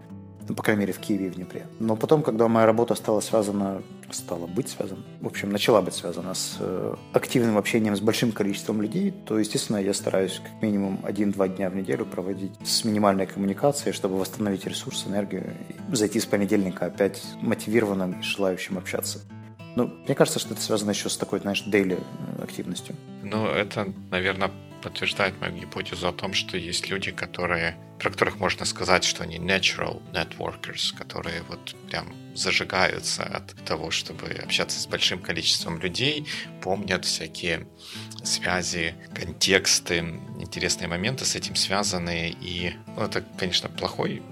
ну, 0.50 0.56
по 0.56 0.64
крайней 0.64 0.80
мере, 0.80 0.92
в 0.92 0.98
Киеве 0.98 1.26
и 1.26 1.30
в 1.30 1.36
Днепре. 1.36 1.66
Но 1.78 1.94
потом, 1.94 2.22
когда 2.22 2.48
моя 2.48 2.66
работа 2.66 2.96
стала 2.96 3.20
связана, 3.20 3.82
стала 4.10 4.48
быть 4.48 4.68
связана, 4.68 5.00
в 5.20 5.26
общем, 5.28 5.50
начала 5.50 5.80
быть 5.80 5.94
связана 5.94 6.34
с 6.34 6.56
э, 6.58 6.96
активным 7.12 7.56
общением 7.56 7.94
с 7.94 8.00
большим 8.00 8.32
количеством 8.32 8.82
людей, 8.82 9.12
то, 9.12 9.38
естественно, 9.38 9.76
я 9.76 9.94
стараюсь 9.94 10.40
как 10.42 10.60
минимум 10.60 10.98
один-два 11.04 11.46
дня 11.46 11.70
в 11.70 11.76
неделю 11.76 12.04
проводить 12.04 12.50
с 12.64 12.84
минимальной 12.84 13.26
коммуникацией, 13.26 13.92
чтобы 13.92 14.18
восстановить 14.18 14.66
ресурс, 14.66 15.06
энергию, 15.06 15.54
и 15.68 15.94
зайти 15.94 16.18
с 16.18 16.26
понедельника 16.26 16.86
опять 16.86 17.22
мотивированным 17.42 18.18
и 18.18 18.22
желающим 18.22 18.76
общаться. 18.76 19.20
Ну, 19.76 19.86
мне 20.04 20.16
кажется, 20.16 20.40
что 20.40 20.54
это 20.54 20.62
связано 20.62 20.90
еще 20.90 21.08
с 21.08 21.16
такой, 21.16 21.38
знаешь, 21.38 21.62
дейли 21.62 21.96
э, 21.96 22.42
активностью. 22.42 22.96
Ну, 23.22 23.46
это, 23.46 23.86
наверное, 24.10 24.50
подтверждает 24.82 25.40
мою 25.40 25.54
гипотезу 25.54 26.08
о 26.08 26.12
том, 26.12 26.34
что 26.34 26.56
есть 26.56 26.88
люди, 26.88 27.10
которые, 27.10 27.76
про 27.98 28.10
которых 28.10 28.38
можно 28.38 28.64
сказать, 28.64 29.04
что 29.04 29.22
они 29.22 29.38
natural 29.38 30.02
networkers, 30.12 30.96
которые 30.96 31.42
вот 31.48 31.74
прям 31.88 32.14
зажигаются 32.34 33.24
от 33.24 33.54
того, 33.64 33.90
чтобы 33.90 34.28
общаться 34.28 34.80
с 34.80 34.86
большим 34.86 35.20
количеством 35.20 35.78
людей, 35.80 36.26
помнят 36.62 37.04
всякие 37.04 37.66
связи, 38.22 38.94
контексты, 39.14 39.98
интересные 40.38 40.88
моменты 40.88 41.24
с 41.24 41.34
этим 41.34 41.56
связанные. 41.56 42.30
И 42.30 42.74
ну, 42.96 43.02
это, 43.02 43.22
конечно, 43.38 43.68
плохой 43.68 44.22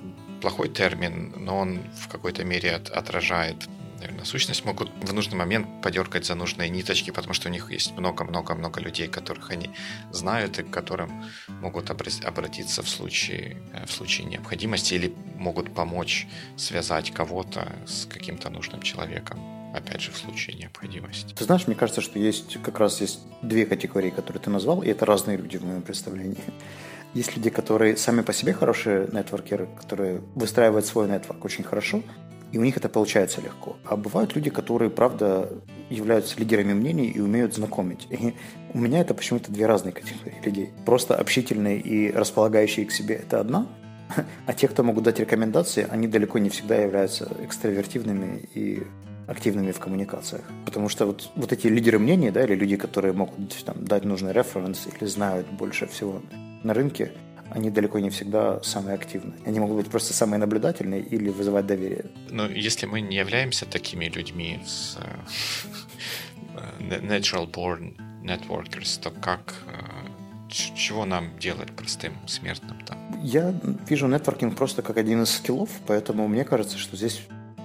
плохой 0.40 0.68
термин, 0.68 1.34
но 1.36 1.58
он 1.58 1.80
в 2.00 2.08
какой-то 2.08 2.44
мере 2.44 2.76
от, 2.76 2.90
отражает 2.90 3.68
наверное, 4.00 4.24
сущность, 4.24 4.64
могут 4.64 4.90
в 5.02 5.12
нужный 5.12 5.36
момент 5.36 5.66
подергать 5.82 6.26
за 6.26 6.34
нужные 6.34 6.68
ниточки, 6.68 7.10
потому 7.10 7.34
что 7.34 7.48
у 7.48 7.52
них 7.52 7.70
есть 7.70 7.96
много-много-много 7.96 8.80
людей, 8.80 9.08
которых 9.08 9.50
они 9.50 9.70
знают 10.10 10.58
и 10.58 10.62
к 10.62 10.70
которым 10.70 11.24
могут 11.48 11.90
обратиться 11.90 12.82
в 12.82 12.88
случае, 12.88 13.56
э, 13.72 13.86
в 13.86 13.92
случае 13.92 14.26
необходимости 14.26 14.94
или 14.94 15.14
могут 15.36 15.74
помочь 15.74 16.26
связать 16.56 17.10
кого-то 17.10 17.72
с 17.86 18.06
каким-то 18.06 18.50
нужным 18.50 18.82
человеком 18.82 19.38
опять 19.74 20.00
же, 20.00 20.10
в 20.10 20.16
случае 20.16 20.56
необходимости. 20.56 21.34
Ты 21.34 21.44
знаешь, 21.44 21.66
мне 21.66 21.76
кажется, 21.76 22.00
что 22.00 22.18
есть 22.18 22.60
как 22.62 22.78
раз 22.78 23.00
есть 23.00 23.20
две 23.42 23.66
категории, 23.66 24.10
которые 24.10 24.42
ты 24.42 24.50
назвал, 24.50 24.82
и 24.82 24.88
это 24.88 25.04
разные 25.04 25.36
люди 25.36 25.56
в 25.58 25.64
моем 25.64 25.82
представлении. 25.82 26.42
Есть 27.14 27.36
люди, 27.36 27.50
которые 27.50 27.96
сами 27.96 28.22
по 28.22 28.32
себе 28.32 28.52
хорошие 28.52 29.08
нетворкеры, 29.12 29.68
которые 29.78 30.20
выстраивают 30.34 30.86
свой 30.86 31.08
нетворк 31.08 31.44
очень 31.44 31.64
хорошо, 31.64 32.02
и 32.52 32.58
у 32.58 32.62
них 32.62 32.76
это 32.76 32.88
получается 32.88 33.40
легко. 33.40 33.76
А 33.84 33.96
бывают 33.96 34.34
люди, 34.34 34.50
которые, 34.50 34.90
правда, 34.90 35.50
являются 35.90 36.38
лидерами 36.38 36.72
мнений 36.72 37.08
и 37.08 37.20
умеют 37.20 37.54
знакомить. 37.54 38.06
И 38.10 38.34
у 38.72 38.78
меня 38.78 39.00
это 39.00 39.14
почему-то 39.14 39.52
две 39.52 39.66
разные 39.66 39.92
категории 39.92 40.40
людей. 40.44 40.70
Просто 40.86 41.14
общительные 41.16 41.78
и 41.80 42.10
располагающие 42.10 42.86
к 42.86 42.92
себе– 42.92 43.14
это 43.26 43.40
одна, 43.40 43.66
а 44.46 44.52
те, 44.54 44.68
кто 44.68 44.82
могут 44.82 45.04
дать 45.04 45.20
рекомендации, 45.20 45.86
они 45.90 46.08
далеко 46.08 46.38
не 46.38 46.48
всегда 46.48 46.76
являются 46.76 47.30
экстравертивными 47.42 48.48
и 48.54 48.82
активными 49.26 49.72
в 49.72 49.78
коммуникациях. 49.78 50.42
Потому 50.64 50.88
что 50.88 51.06
вот, 51.06 51.30
вот 51.36 51.52
эти 51.52 51.66
лидеры 51.66 51.98
мнений, 51.98 52.30
да, 52.30 52.44
или 52.44 52.54
люди, 52.54 52.76
которые 52.76 53.12
могут 53.12 53.54
там, 53.64 53.84
дать 53.84 54.04
нужный 54.04 54.32
референс 54.32 54.88
или 54.98 55.06
знают 55.06 55.46
больше 55.50 55.86
всего 55.86 56.22
на 56.62 56.72
рынке, 56.72 57.12
они 57.50 57.70
далеко 57.70 57.98
не 57.98 58.10
всегда 58.10 58.62
самые 58.62 58.94
активные. 58.94 59.38
Они 59.46 59.60
могут 59.60 59.76
быть 59.76 59.88
просто 59.88 60.12
самые 60.12 60.38
наблюдательные 60.38 61.00
или 61.00 61.30
вызывать 61.30 61.66
доверие. 61.66 62.06
Но 62.30 62.46
если 62.46 62.86
мы 62.86 63.00
не 63.00 63.16
являемся 63.16 63.66
такими 63.66 64.06
людьми 64.06 64.60
с 64.66 64.98
э, 66.80 66.98
natural 67.00 67.50
born 67.50 67.96
networkers, 68.22 69.00
то 69.00 69.10
как 69.10 69.54
э, 69.66 70.08
чего 70.50 71.04
нам 71.04 71.38
делать 71.38 71.70
простым 71.72 72.12
смертным 72.26 72.80
там? 72.84 72.98
Я 73.22 73.54
вижу 73.88 74.06
нетворкинг 74.06 74.56
просто 74.56 74.82
как 74.82 74.96
один 74.96 75.22
из 75.22 75.30
скиллов, 75.30 75.70
поэтому 75.86 76.28
мне 76.28 76.44
кажется, 76.44 76.78
что 76.78 76.96
здесь 76.96 77.22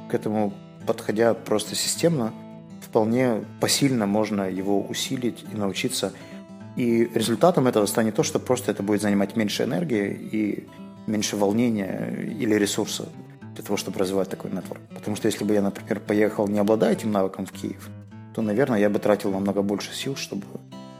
к 0.09 0.13
этому 0.13 0.53
подходя 0.85 1.33
просто 1.33 1.75
системно, 1.75 2.33
вполне 2.81 3.43
посильно 3.59 4.05
можно 4.05 4.49
его 4.49 4.81
усилить 4.81 5.43
и 5.51 5.55
научиться 5.55 6.13
и 6.75 7.09
результатом 7.13 7.67
этого 7.67 7.85
станет 7.85 8.15
то, 8.15 8.23
что 8.23 8.39
просто 8.39 8.71
это 8.71 8.83
будет 8.83 9.01
занимать 9.01 9.35
меньше 9.35 9.63
энергии 9.63 10.11
и 10.31 10.67
меньше 11.07 11.37
волнения 11.37 12.35
или 12.39 12.55
ресурсов 12.55 13.07
для 13.53 13.63
того, 13.63 13.77
чтобы 13.77 13.99
развивать 13.99 14.29
такой 14.29 14.51
нетворк. 14.51 14.81
Потому 14.93 15.15
что 15.15 15.27
если 15.27 15.43
бы 15.43 15.53
я, 15.53 15.61
например, 15.61 15.99
поехал, 15.99 16.47
не 16.47 16.59
обладая 16.59 16.93
этим 16.93 17.11
навыком 17.11 17.45
в 17.45 17.51
Киев, 17.51 17.89
то, 18.33 18.41
наверное, 18.41 18.79
я 18.79 18.89
бы 18.89 18.99
тратил 18.99 19.31
намного 19.31 19.61
больше 19.61 19.93
сил, 19.93 20.15
чтобы 20.15 20.45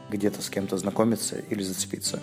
где-то 0.09 0.41
с 0.43 0.49
кем-то 0.49 0.77
знакомиться 0.77 1.37
или 1.49 1.63
зацепиться. 1.63 2.21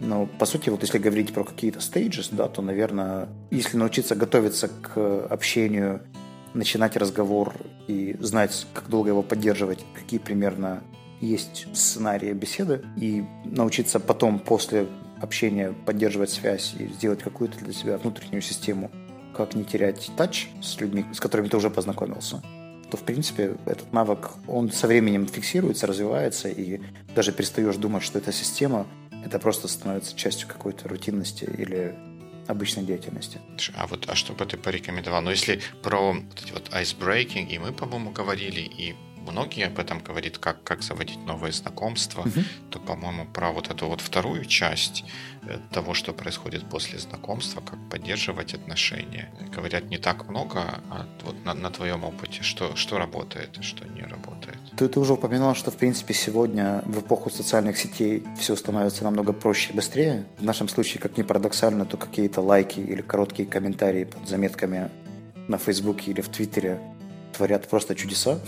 Но, 0.00 0.26
по 0.26 0.46
сути, 0.46 0.68
вот 0.68 0.82
если 0.82 0.98
говорить 0.98 1.32
про 1.32 1.44
какие-то 1.44 1.80
стейджи, 1.80 2.24
да, 2.32 2.48
то, 2.48 2.60
наверное, 2.60 3.28
если 3.52 3.76
научиться 3.76 4.16
готовиться 4.16 4.68
к 4.68 5.26
общению, 5.26 6.00
начинать 6.54 6.96
разговор 6.96 7.54
и 7.86 8.16
знать, 8.18 8.66
как 8.74 8.88
долго 8.88 9.10
его 9.10 9.22
поддерживать, 9.22 9.84
какие 9.94 10.18
примерно 10.18 10.82
есть 11.22 11.66
сценарии 11.72 12.32
беседы, 12.32 12.84
и 12.96 13.24
научиться 13.44 14.00
потом, 14.00 14.38
после 14.38 14.88
общения, 15.20 15.72
поддерживать 15.86 16.30
связь 16.30 16.74
и 16.78 16.86
сделать 16.88 17.22
какую-то 17.22 17.58
для 17.58 17.72
себя 17.72 17.96
внутреннюю 17.96 18.42
систему, 18.42 18.90
как 19.34 19.54
не 19.54 19.64
терять 19.64 20.10
тач 20.16 20.48
с 20.60 20.78
людьми, 20.80 21.04
с 21.12 21.20
которыми 21.20 21.48
ты 21.48 21.56
уже 21.56 21.70
познакомился, 21.70 22.42
то, 22.90 22.96
в 22.96 23.02
принципе, 23.02 23.56
этот 23.64 23.92
навык, 23.92 24.32
он 24.48 24.70
со 24.70 24.86
временем 24.86 25.26
фиксируется, 25.26 25.86
развивается, 25.86 26.48
и 26.48 26.80
даже 27.14 27.32
перестаешь 27.32 27.76
думать, 27.76 28.02
что 28.02 28.18
эта 28.18 28.32
система, 28.32 28.86
это 29.24 29.38
просто 29.38 29.68
становится 29.68 30.16
частью 30.16 30.48
какой-то 30.48 30.88
рутинности 30.88 31.44
или 31.44 31.94
обычной 32.48 32.82
деятельности. 32.82 33.38
А 33.76 33.86
вот, 33.86 34.06
а 34.08 34.16
что 34.16 34.32
бы 34.32 34.44
ты 34.44 34.56
порекомендовал? 34.56 35.22
Ну, 35.22 35.30
если 35.30 35.60
про 35.82 36.12
вот 36.12 36.42
эти 36.44 36.52
вот 36.52 36.68
icebreaking, 36.70 37.46
и 37.46 37.58
мы, 37.58 37.72
по-моему, 37.72 38.10
говорили, 38.10 38.60
и 38.60 38.96
многие 39.22 39.66
об 39.66 39.78
этом 39.78 40.00
говорит, 40.00 40.38
как, 40.38 40.62
как 40.62 40.82
заводить 40.82 41.18
новые 41.26 41.52
знакомства, 41.52 42.22
угу. 42.22 42.40
то, 42.70 42.78
по-моему, 42.78 43.26
про 43.26 43.50
вот 43.52 43.70
эту 43.70 43.86
вот 43.86 44.00
вторую 44.00 44.44
часть 44.44 45.04
э, 45.42 45.58
того, 45.70 45.94
что 45.94 46.12
происходит 46.12 46.68
после 46.68 46.98
знакомства, 46.98 47.60
как 47.60 47.78
поддерживать 47.90 48.54
отношения, 48.54 49.32
говорят 49.54 49.84
не 49.84 49.98
так 49.98 50.28
много, 50.28 50.60
а 50.90 51.06
вот 51.24 51.44
на, 51.44 51.54
на 51.54 51.70
твоем 51.70 52.04
опыте, 52.04 52.42
что, 52.42 52.76
что 52.76 52.98
работает 52.98 53.58
и 53.58 53.62
что 53.62 53.86
не 53.88 54.02
работает. 54.02 54.58
Ты, 54.76 54.88
ты 54.88 55.00
уже 55.00 55.14
упоминал, 55.14 55.54
что, 55.54 55.70
в 55.70 55.76
принципе, 55.76 56.14
сегодня 56.14 56.82
в 56.86 57.00
эпоху 57.00 57.30
социальных 57.30 57.78
сетей 57.78 58.24
все 58.38 58.56
становится 58.56 59.04
намного 59.04 59.32
проще 59.32 59.72
и 59.72 59.76
быстрее. 59.76 60.26
В 60.38 60.44
нашем 60.44 60.68
случае, 60.68 61.00
как 61.00 61.16
ни 61.16 61.22
парадоксально, 61.22 61.86
то 61.86 61.96
какие-то 61.96 62.40
лайки 62.40 62.80
или 62.80 63.02
короткие 63.02 63.48
комментарии 63.48 64.04
под 64.04 64.28
заметками 64.28 64.90
на 65.48 65.58
Фейсбуке 65.58 66.10
или 66.10 66.20
в 66.20 66.28
Твиттере 66.28 66.80
творят 67.32 67.68
просто 67.68 67.94
чудеса. 67.94 68.40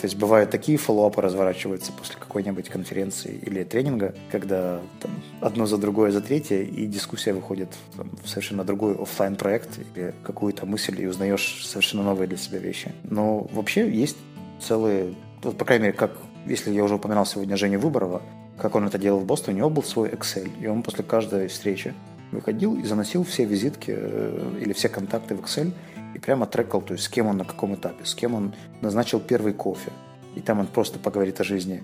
То 0.00 0.04
есть 0.04 0.16
бывают 0.16 0.50
такие 0.50 0.76
фоллоуапы 0.76 1.22
разворачиваются 1.22 1.90
после 1.90 2.16
какой-нибудь 2.18 2.68
конференции 2.68 3.40
или 3.42 3.64
тренинга, 3.64 4.14
когда 4.30 4.80
там, 5.00 5.10
одно 5.40 5.64
за 5.64 5.78
другое, 5.78 6.10
за 6.10 6.20
третье, 6.20 6.62
и 6.62 6.86
дискуссия 6.86 7.32
выходит 7.32 7.70
там, 7.96 8.10
в 8.22 8.28
совершенно 8.28 8.62
другой 8.62 8.94
офлайн 8.94 9.36
проект 9.36 9.78
или 9.78 10.14
какую-то 10.22 10.66
мысль, 10.66 11.00
и 11.00 11.06
узнаешь 11.06 11.64
совершенно 11.64 12.02
новые 12.02 12.28
для 12.28 12.36
себя 12.36 12.58
вещи. 12.58 12.92
Но 13.04 13.46
вообще 13.52 13.90
есть 13.90 14.18
целые, 14.60 15.14
вот, 15.42 15.56
по 15.56 15.64
крайней 15.64 15.86
мере, 15.86 15.96
как, 15.96 16.12
если 16.46 16.70
я 16.72 16.84
уже 16.84 16.96
упоминал 16.96 17.24
сегодня 17.24 17.56
Женю 17.56 17.78
Выборова, 17.78 18.20
как 18.58 18.74
он 18.74 18.86
это 18.86 18.98
делал 18.98 19.20
в 19.20 19.24
Бостоне, 19.24 19.56
у 19.56 19.58
него 19.58 19.70
был 19.70 19.82
свой 19.82 20.10
Excel, 20.10 20.50
и 20.60 20.66
он 20.66 20.82
после 20.82 21.04
каждой 21.04 21.48
встречи 21.48 21.94
выходил 22.32 22.76
и 22.76 22.82
заносил 22.82 23.24
все 23.24 23.44
визитки 23.44 23.94
э, 23.96 24.58
или 24.60 24.72
все 24.72 24.88
контакты 24.88 25.34
в 25.34 25.40
Excel, 25.40 25.72
и 26.16 26.18
прямо 26.18 26.46
трекал, 26.46 26.80
то 26.80 26.94
есть 26.94 27.04
с 27.04 27.08
кем 27.08 27.26
он 27.26 27.36
на 27.36 27.44
каком 27.44 27.74
этапе, 27.74 28.04
с 28.04 28.14
кем 28.14 28.34
он 28.34 28.54
назначил 28.80 29.20
первый 29.20 29.52
кофе, 29.52 29.92
и 30.34 30.40
там 30.40 30.60
он 30.60 30.66
просто 30.66 30.98
поговорит 30.98 31.40
о 31.40 31.44
жизни. 31.44 31.82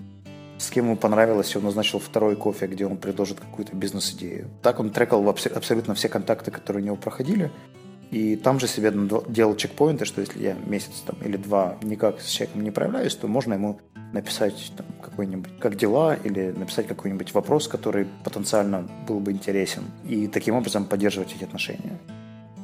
С 0.57 0.69
кем 0.69 0.85
ему 0.85 0.97
понравилось, 0.97 1.55
он 1.55 1.63
назначил 1.63 1.99
второй 1.99 2.35
кофе, 2.35 2.67
где 2.67 2.85
он 2.85 2.97
предложит 2.97 3.39
какую-то 3.39 3.75
бизнес-идею. 3.75 4.47
Так 4.61 4.79
он 4.79 4.89
трекал 4.89 5.27
абсолютно 5.29 5.93
все 5.93 6.09
контакты, 6.09 6.51
которые 6.51 6.81
у 6.81 6.85
него 6.85 6.95
проходили, 6.95 7.51
и 8.09 8.35
там 8.35 8.59
же 8.59 8.67
себе 8.67 8.91
делал 9.27 9.55
чекпоинты, 9.55 10.05
что 10.05 10.21
если 10.21 10.41
я 10.41 10.53
месяц 10.53 11.03
там, 11.05 11.15
или 11.23 11.37
два 11.37 11.77
никак 11.83 12.19
с 12.19 12.27
человеком 12.27 12.63
не 12.63 12.71
проявляюсь, 12.71 13.15
то 13.15 13.27
можно 13.27 13.53
ему 13.53 13.79
написать 14.13 14.71
там, 14.75 14.85
какой-нибудь 15.01 15.59
«как 15.59 15.75
дела» 15.75 16.15
или 16.15 16.51
написать 16.51 16.87
какой-нибудь 16.87 17.33
вопрос, 17.33 17.67
который 17.67 18.07
потенциально 18.23 18.87
был 19.07 19.19
бы 19.19 19.31
интересен, 19.31 19.83
и 20.07 20.27
таким 20.27 20.55
образом 20.55 20.85
поддерживать 20.85 21.35
эти 21.35 21.43
отношения. 21.43 21.99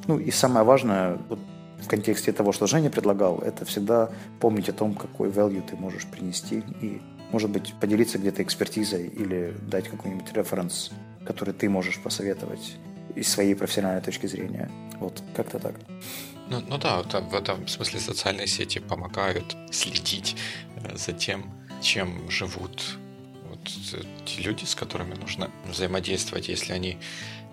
Ну 0.07 0.17
и 0.17 0.31
самое 0.31 0.65
важное, 0.65 1.19
вот 1.29 1.39
в 1.81 1.87
контексте 1.87 2.31
того, 2.31 2.51
что 2.51 2.67
Женя 2.67 2.89
предлагал, 2.89 3.39
это 3.39 3.65
всегда 3.65 4.09
помнить 4.39 4.69
о 4.69 4.73
том, 4.73 4.95
какой 4.95 5.29
value 5.29 5.63
ты 5.67 5.75
можешь 5.75 6.05
принести 6.05 6.63
и, 6.81 7.01
может 7.31 7.49
быть, 7.49 7.73
поделиться 7.79 8.17
где-то 8.17 8.43
экспертизой 8.43 9.07
или 9.07 9.55
дать 9.67 9.87
какой-нибудь 9.87 10.31
референс, 10.33 10.91
который 11.25 11.53
ты 11.53 11.69
можешь 11.69 11.99
посоветовать 11.99 12.75
из 13.15 13.27
своей 13.27 13.55
профессиональной 13.55 14.01
точки 14.01 14.27
зрения. 14.27 14.69
Вот, 14.99 15.23
как-то 15.35 15.59
так. 15.59 15.75
Ну, 16.49 16.61
ну 16.67 16.77
да, 16.77 16.97
вот 16.97 17.13
в 17.13 17.35
этом 17.35 17.67
смысле 17.67 17.99
социальные 17.99 18.47
сети 18.47 18.79
помогают 18.79 19.55
следить 19.71 20.35
э, 20.75 20.97
за 20.97 21.13
тем, 21.13 21.45
чем 21.81 22.29
живут 22.29 22.97
вот 23.49 23.59
те 24.25 24.41
люди, 24.41 24.65
с 24.65 24.75
которыми 24.75 25.15
нужно 25.15 25.49
взаимодействовать, 25.65 26.47
если 26.49 26.73
они, 26.73 26.97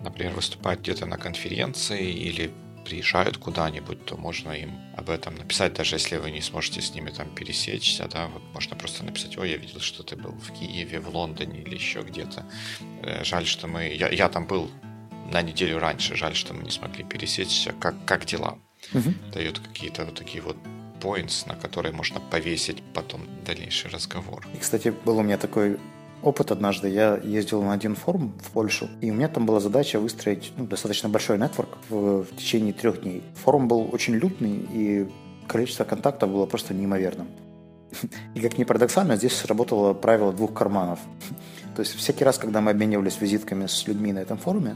например, 0.02 0.34
выступают 0.34 0.80
где-то 0.80 1.06
на 1.06 1.16
конференции 1.16 2.10
или 2.10 2.50
приезжают 2.86 3.36
куда-нибудь, 3.36 4.04
то 4.04 4.16
можно 4.16 4.52
им 4.52 4.78
об 4.96 5.10
этом 5.10 5.34
написать, 5.34 5.74
даже 5.74 5.96
если 5.96 6.18
вы 6.18 6.30
не 6.30 6.40
сможете 6.40 6.80
с 6.80 6.94
ними 6.94 7.10
там 7.10 7.28
пересечься, 7.34 8.08
да, 8.08 8.28
вот 8.28 8.42
можно 8.54 8.76
просто 8.76 9.04
написать, 9.04 9.36
ой, 9.38 9.50
я 9.50 9.56
видел, 9.56 9.80
что 9.80 10.02
ты 10.02 10.14
был 10.16 10.30
в 10.30 10.52
Киеве, 10.52 11.00
в 11.00 11.08
Лондоне 11.08 11.62
или 11.62 11.74
еще 11.74 12.02
где-то. 12.02 12.44
Э, 13.02 13.24
жаль, 13.24 13.46
что 13.46 13.66
мы... 13.66 13.88
Я, 13.88 14.08
я 14.10 14.28
там 14.28 14.46
был 14.46 14.70
на 15.32 15.42
неделю 15.42 15.78
раньше, 15.78 16.14
жаль, 16.14 16.36
что 16.36 16.54
мы 16.54 16.62
не 16.62 16.70
смогли 16.70 17.02
пересечься. 17.04 17.72
Как, 17.80 17.94
как 18.04 18.24
дела? 18.24 18.58
Угу. 18.94 19.14
Дают 19.32 19.58
какие-то 19.58 20.04
вот 20.04 20.14
такие 20.14 20.42
вот 20.42 20.56
points, 21.00 21.48
на 21.48 21.56
которые 21.56 21.92
можно 21.92 22.20
повесить 22.20 22.82
потом 22.94 23.26
дальнейший 23.44 23.90
разговор. 23.90 24.46
И, 24.54 24.58
кстати, 24.58 24.94
был 25.04 25.18
у 25.18 25.22
меня 25.22 25.38
такой 25.38 25.78
опыт 26.26 26.50
однажды. 26.50 26.88
Я 26.88 27.16
ездил 27.16 27.62
на 27.62 27.72
один 27.72 27.94
форум 27.94 28.32
в 28.42 28.50
Польшу, 28.50 28.88
и 29.00 29.10
у 29.10 29.14
меня 29.14 29.28
там 29.28 29.46
была 29.46 29.60
задача 29.60 30.00
выстроить 30.00 30.52
ну, 30.56 30.66
достаточно 30.66 31.08
большой 31.08 31.38
network 31.38 31.78
в, 31.88 32.24
в 32.24 32.36
течение 32.36 32.72
трех 32.72 33.02
дней. 33.02 33.22
Форум 33.44 33.68
был 33.68 33.88
очень 33.92 34.14
лютый, 34.14 34.66
и 34.72 35.08
количество 35.46 35.84
контактов 35.84 36.30
было 36.30 36.46
просто 36.46 36.74
неимоверным. 36.74 37.28
И 38.34 38.40
как 38.40 38.58
ни 38.58 38.64
парадоксально, 38.64 39.16
здесь 39.16 39.34
сработало 39.34 39.94
правило 39.94 40.32
двух 40.32 40.52
карманов. 40.52 40.98
То 41.76 41.82
есть 41.82 41.94
всякий 41.94 42.24
раз, 42.24 42.38
когда 42.38 42.60
мы 42.60 42.72
обменивались 42.72 43.20
визитками 43.20 43.66
с 43.66 43.86
людьми 43.86 44.12
на 44.12 44.18
этом 44.18 44.36
форуме, 44.36 44.74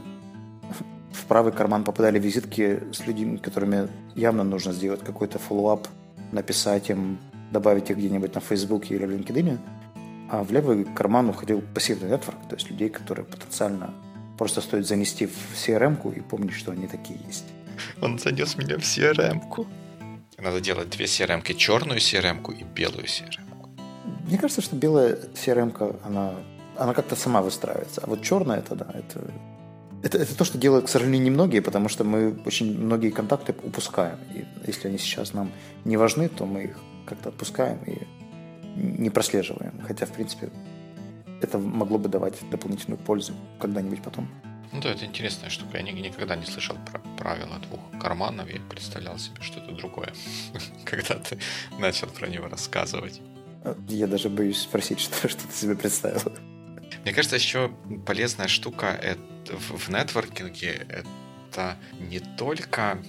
в 1.11 1.25
правый 1.25 1.51
карман 1.51 1.83
попадали 1.83 2.17
визитки 2.17 2.81
с 2.93 3.05
людьми, 3.05 3.37
которыми 3.37 3.89
явно 4.15 4.43
нужно 4.43 4.71
сделать 4.71 5.01
какой-то 5.03 5.37
follow-up, 5.37 5.87
написать 6.31 6.89
им, 6.89 7.17
добавить 7.51 7.89
их 7.89 7.97
где-нибудь 7.97 8.35
на 8.35 8.39
Фейсбуке 8.39 8.95
или 8.95 9.05
в 9.05 9.11
LinkedIn, 9.11 9.57
а 10.31 10.43
в 10.43 10.51
левый 10.51 10.85
карман 10.85 11.29
уходил 11.29 11.61
пассивный 11.73 12.09
нетворк, 12.09 12.37
то 12.49 12.55
есть 12.55 12.69
людей, 12.69 12.87
которые 12.87 13.25
потенциально 13.25 13.93
просто 14.37 14.61
стоит 14.61 14.87
занести 14.87 15.25
в 15.25 15.35
CRM-ку 15.53 16.11
и 16.11 16.21
помнить, 16.21 16.53
что 16.53 16.71
они 16.71 16.87
такие 16.87 17.19
есть. 17.27 17.43
Он 18.01 18.17
занес 18.17 18.55
меня 18.55 18.77
в 18.77 18.81
CRM-ку. 18.81 19.67
Надо 20.37 20.61
делать 20.61 20.89
две 20.89 21.05
CRM-ки, 21.05 21.53
черную 21.53 21.99
CRM-ку 21.99 22.53
и 22.53 22.63
белую 22.63 23.03
CRM-ку. 23.03 23.69
Мне 24.25 24.37
кажется, 24.37 24.61
что 24.61 24.77
белая 24.77 25.17
CRM-ка, 25.33 25.97
она, 26.05 26.35
она 26.77 26.93
как-то 26.93 27.17
сама 27.17 27.41
выстраивается. 27.41 27.99
А 28.01 28.07
вот 28.07 28.21
черная, 28.21 28.59
это 28.59 28.75
да, 28.75 28.87
это 28.93 29.19
это, 30.01 30.17
это 30.17 30.35
то, 30.35 30.45
что 30.45 30.57
делают, 30.57 30.85
к 30.85 30.89
сожалению, 30.89 31.21
немногие, 31.23 31.61
потому 31.61 31.89
что 31.89 32.05
мы 32.05 32.39
очень 32.45 32.79
многие 32.79 33.11
контакты 33.11 33.53
упускаем. 33.63 34.17
И 34.33 34.45
если 34.65 34.87
они 34.87 34.97
сейчас 34.97 35.33
нам 35.33 35.51
не 35.83 35.97
важны, 35.97 36.29
то 36.29 36.45
мы 36.45 36.63
их 36.63 36.77
как-то 37.05 37.29
отпускаем 37.29 37.79
и 37.85 38.20
не 38.75 39.09
прослеживаем. 39.09 39.73
Хотя, 39.87 40.05
в 40.05 40.11
принципе, 40.11 40.49
это 41.41 41.57
могло 41.57 41.97
бы 41.97 42.09
давать 42.09 42.35
дополнительную 42.49 42.99
пользу 42.99 43.33
когда-нибудь 43.59 44.01
потом. 44.01 44.27
Ну 44.71 44.79
да, 44.79 44.91
это 44.91 45.05
интересная 45.05 45.49
штука. 45.49 45.77
Я 45.77 45.83
никогда 45.83 46.35
не 46.35 46.45
слышал 46.45 46.77
про 46.89 46.99
правила 47.17 47.57
двух 47.59 47.79
карманов. 47.99 48.49
Я 48.49 48.59
представлял 48.69 49.17
себе 49.17 49.41
что-то 49.41 49.73
другое, 49.73 50.13
когда 50.85 51.15
ты 51.15 51.37
начал 51.77 52.07
про 52.07 52.27
него 52.27 52.47
рассказывать. 52.47 53.21
Я 53.89 54.07
даже 54.07 54.29
боюсь 54.29 54.61
спросить, 54.61 54.99
что, 55.01 55.27
что 55.27 55.47
ты 55.47 55.53
себе 55.53 55.75
представил. 55.75 56.33
Мне 57.03 57.13
кажется, 57.13 57.35
еще 57.35 57.71
полезная 58.05 58.47
штука 58.47 58.87
это, 58.87 59.21
в 59.57 59.89
нетворкинге 59.89 60.87
это 60.89 61.77
не 61.99 62.19
только 62.19 62.99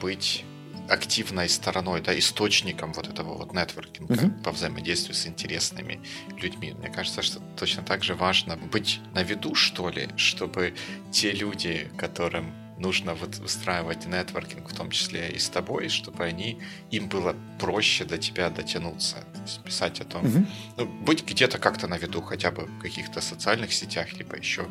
быть 0.00 0.44
активной 0.88 1.48
стороной, 1.48 2.00
да, 2.00 2.18
источником 2.18 2.92
вот 2.92 3.08
этого 3.08 3.34
вот 3.34 3.52
нетворкинга 3.52 4.14
uh-huh. 4.14 4.42
по 4.42 4.52
взаимодействию 4.52 5.14
с 5.14 5.26
интересными 5.26 6.00
людьми. 6.36 6.74
Мне 6.78 6.88
кажется, 6.88 7.22
что 7.22 7.40
точно 7.56 7.82
так 7.82 8.02
же 8.02 8.14
важно 8.14 8.56
быть 8.56 9.00
на 9.14 9.22
виду, 9.22 9.54
что 9.54 9.90
ли, 9.90 10.08
чтобы 10.16 10.74
те 11.12 11.32
люди, 11.32 11.90
которым 11.96 12.52
нужно 12.78 13.14
выстраивать 13.14 14.06
нетворкинг, 14.06 14.68
в 14.68 14.74
том 14.74 14.90
числе 14.90 15.30
и 15.30 15.38
с 15.38 15.48
тобой, 15.48 15.88
чтобы 15.88 16.24
они, 16.24 16.60
им 16.90 17.08
было 17.08 17.34
проще 17.58 18.04
до 18.04 18.18
тебя 18.18 18.50
дотянуться. 18.50 19.16
Писать 19.64 20.00
о 20.00 20.04
том, 20.04 20.26
угу. 20.26 20.46
ну, 20.76 20.86
быть 20.86 21.24
где-то 21.24 21.58
как-то 21.58 21.88
на 21.88 21.98
виду, 21.98 22.20
хотя 22.20 22.50
бы 22.50 22.66
в 22.66 22.78
каких-то 22.80 23.20
социальных 23.20 23.72
сетях, 23.72 24.12
либо 24.12 24.36
еще 24.36 24.66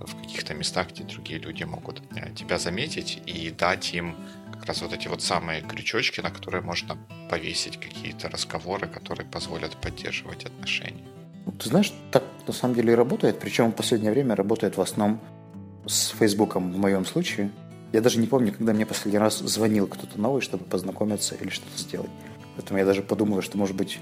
в 0.00 0.14
каких-то 0.20 0.54
местах, 0.54 0.90
где 0.90 1.02
другие 1.02 1.38
люди 1.38 1.64
могут 1.64 2.02
э, 2.14 2.34
тебя 2.34 2.58
заметить 2.58 3.22
и 3.26 3.50
дать 3.50 3.94
им 3.94 4.16
раз 4.68 4.82
вот 4.82 4.92
эти 4.92 5.08
вот 5.08 5.22
самые 5.22 5.62
крючочки, 5.62 6.20
на 6.20 6.30
которые 6.30 6.62
можно 6.62 6.96
повесить 7.30 7.78
какие-то 7.78 8.28
разговоры, 8.28 8.86
которые 8.86 9.26
позволят 9.26 9.76
поддерживать 9.76 10.44
отношения. 10.44 11.04
Ну, 11.46 11.52
ты 11.52 11.68
знаешь, 11.68 11.92
так 12.12 12.24
на 12.46 12.52
самом 12.52 12.74
деле 12.74 12.92
и 12.92 12.96
работает, 12.96 13.40
причем 13.40 13.72
в 13.72 13.74
последнее 13.74 14.12
время 14.12 14.36
работает 14.36 14.76
в 14.76 14.80
основном 14.80 15.20
с 15.86 16.08
Фейсбуком 16.18 16.72
в 16.72 16.78
моем 16.78 17.04
случае. 17.06 17.50
Я 17.92 18.02
даже 18.02 18.18
не 18.18 18.26
помню, 18.26 18.52
когда 18.52 18.74
мне 18.74 18.84
последний 18.84 19.18
раз 19.18 19.38
звонил 19.38 19.86
кто-то 19.86 20.20
новый, 20.20 20.42
чтобы 20.42 20.64
познакомиться 20.64 21.34
или 21.34 21.48
что-то 21.48 21.78
сделать. 21.78 22.10
Поэтому 22.56 22.78
я 22.78 22.84
даже 22.84 23.02
подумал, 23.02 23.40
что, 23.40 23.56
может 23.56 23.76
быть, 23.76 23.98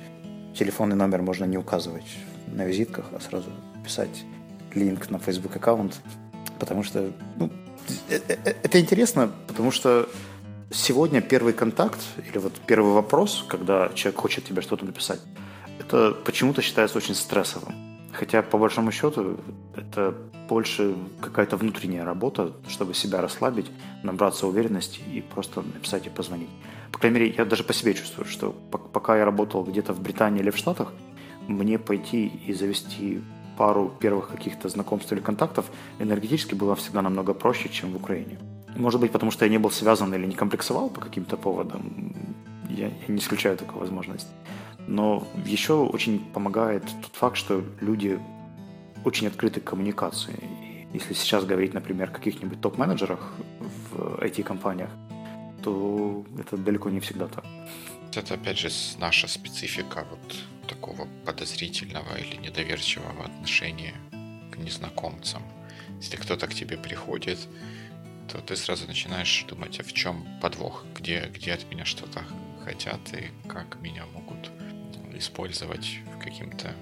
телефонный 0.59 0.97
номер 0.97 1.23
можно 1.23 1.45
не 1.45 1.57
указывать 1.57 2.07
на 2.49 2.65
визитках, 2.65 3.07
а 3.13 3.21
сразу 3.21 3.51
писать 3.85 4.25
линк 4.75 5.11
на 5.11 5.19
Facebook 5.19 5.55
аккаунт. 5.55 6.01
Потому 6.59 6.83
что 6.83 7.13
ну, 7.37 7.51
э, 8.09 8.19
э, 8.29 8.37
э, 8.45 8.55
это 8.63 8.81
интересно, 8.81 9.31
потому 9.47 9.71
что 9.71 10.09
сегодня 10.71 11.21
первый 11.21 11.53
контакт 11.53 12.01
или 12.29 12.39
вот 12.39 12.55
первый 12.67 12.93
вопрос, 12.93 13.45
когда 13.49 13.91
человек 13.95 14.21
хочет 14.21 14.45
тебе 14.45 14.63
что-то 14.63 14.85
написать, 14.85 15.21
это 15.79 16.13
почему-то 16.25 16.63
считается 16.63 16.99
очень 16.99 17.15
стрессовым. 17.15 17.75
Хотя, 18.13 18.43
по 18.43 18.57
большому 18.59 18.93
счету, 18.93 19.37
это 19.77 20.15
больше 20.49 20.95
какая-то 21.21 21.57
внутренняя 21.57 22.05
работа, 22.05 22.53
чтобы 22.69 22.95
себя 22.95 23.21
расслабить, 23.21 23.71
набраться 24.03 24.47
уверенности 24.47 25.01
и 25.13 25.21
просто 25.21 25.61
написать 25.61 26.07
и 26.07 26.11
позвонить. 26.11 26.49
По 26.93 26.99
крайней 26.99 27.19
мере, 27.19 27.35
я 27.37 27.45
даже 27.45 27.63
по 27.63 27.75
себе 27.75 27.95
чувствую, 27.95 28.27
что 28.27 28.53
пока 28.93 29.19
я 29.19 29.25
работал 29.25 29.65
где-то 29.65 29.93
в 29.93 30.01
Британии 30.01 30.41
или 30.41 30.51
в 30.51 30.57
Штатах, 30.57 30.93
мне 31.47 31.79
пойти 31.79 32.27
и 32.47 32.55
завести 32.55 33.23
пару 33.59 33.89
первых 34.01 34.29
каких-то 34.29 34.69
знакомств 34.69 35.13
или 35.13 35.21
контактов 35.21 35.67
энергетически 35.99 36.55
было 36.55 36.75
всегда 36.75 37.03
намного 37.03 37.35
проще, 37.35 37.69
чем 37.69 37.93
в 37.93 37.97
Украине. 37.97 38.39
Может 38.77 39.01
быть, 39.01 39.13
потому 39.13 39.31
что 39.31 39.45
я 39.45 39.51
не 39.51 39.59
был 39.59 39.71
связан 39.71 40.15
или 40.15 40.27
не 40.27 40.35
комплексовал 40.35 40.91
по 40.91 41.01
каким-то 41.01 41.37
поводам. 41.37 42.13
Я, 42.69 42.89
я 42.89 42.93
не 43.09 43.19
исключаю 43.19 43.57
такую 43.57 43.81
возможность. 43.81 44.29
Но 44.87 45.27
еще 45.45 45.75
очень 45.75 46.21
помогает 46.33 46.83
тот 47.03 47.13
факт, 47.15 47.37
что 47.37 47.65
люди 47.81 48.19
очень 49.05 49.27
открыты 49.27 49.61
к 49.61 49.65
коммуникации. 49.65 50.39
Если 50.93 51.15
сейчас 51.15 51.45
говорить, 51.45 51.75
например, 51.75 52.09
о 52.11 52.13
каких-нибудь 52.13 52.61
топ-менеджерах 52.61 53.35
в 53.91 54.23
IT-компаниях, 54.23 54.91
то 55.63 56.25
это 56.39 56.57
далеко 56.57 56.91
не 56.91 57.01
всегда 57.01 57.27
так. 57.27 57.45
Это, 58.15 58.35
опять 58.35 58.59
же, 58.59 58.71
наша 58.99 59.29
специфика 59.29 60.07
вот 60.11 60.37
такого 60.69 61.07
подозрительного 61.25 62.17
или 62.17 62.37
недоверчивого 62.37 63.25
отношения 63.25 63.95
к 64.53 64.57
незнакомцам. 64.59 65.43
Если 66.01 66.17
кто-то 66.17 66.47
к 66.47 66.55
тебе 66.55 66.77
приходит, 66.77 67.39
то 68.29 68.39
ты 68.39 68.57
сразу 68.57 68.87
начинаешь 68.87 69.45
думать, 69.49 69.81
а 69.81 69.83
в 69.83 69.93
чем 69.93 70.27
подвох, 70.41 70.85
где, 70.97 71.31
где 71.35 71.53
от 71.53 71.71
меня 71.71 71.85
что-то 71.85 72.25
хотят 72.65 73.01
и 73.13 73.49
как 73.49 73.81
меня 73.81 74.05
могут 74.15 74.51
использовать 75.15 75.99
каким-то 76.23 76.73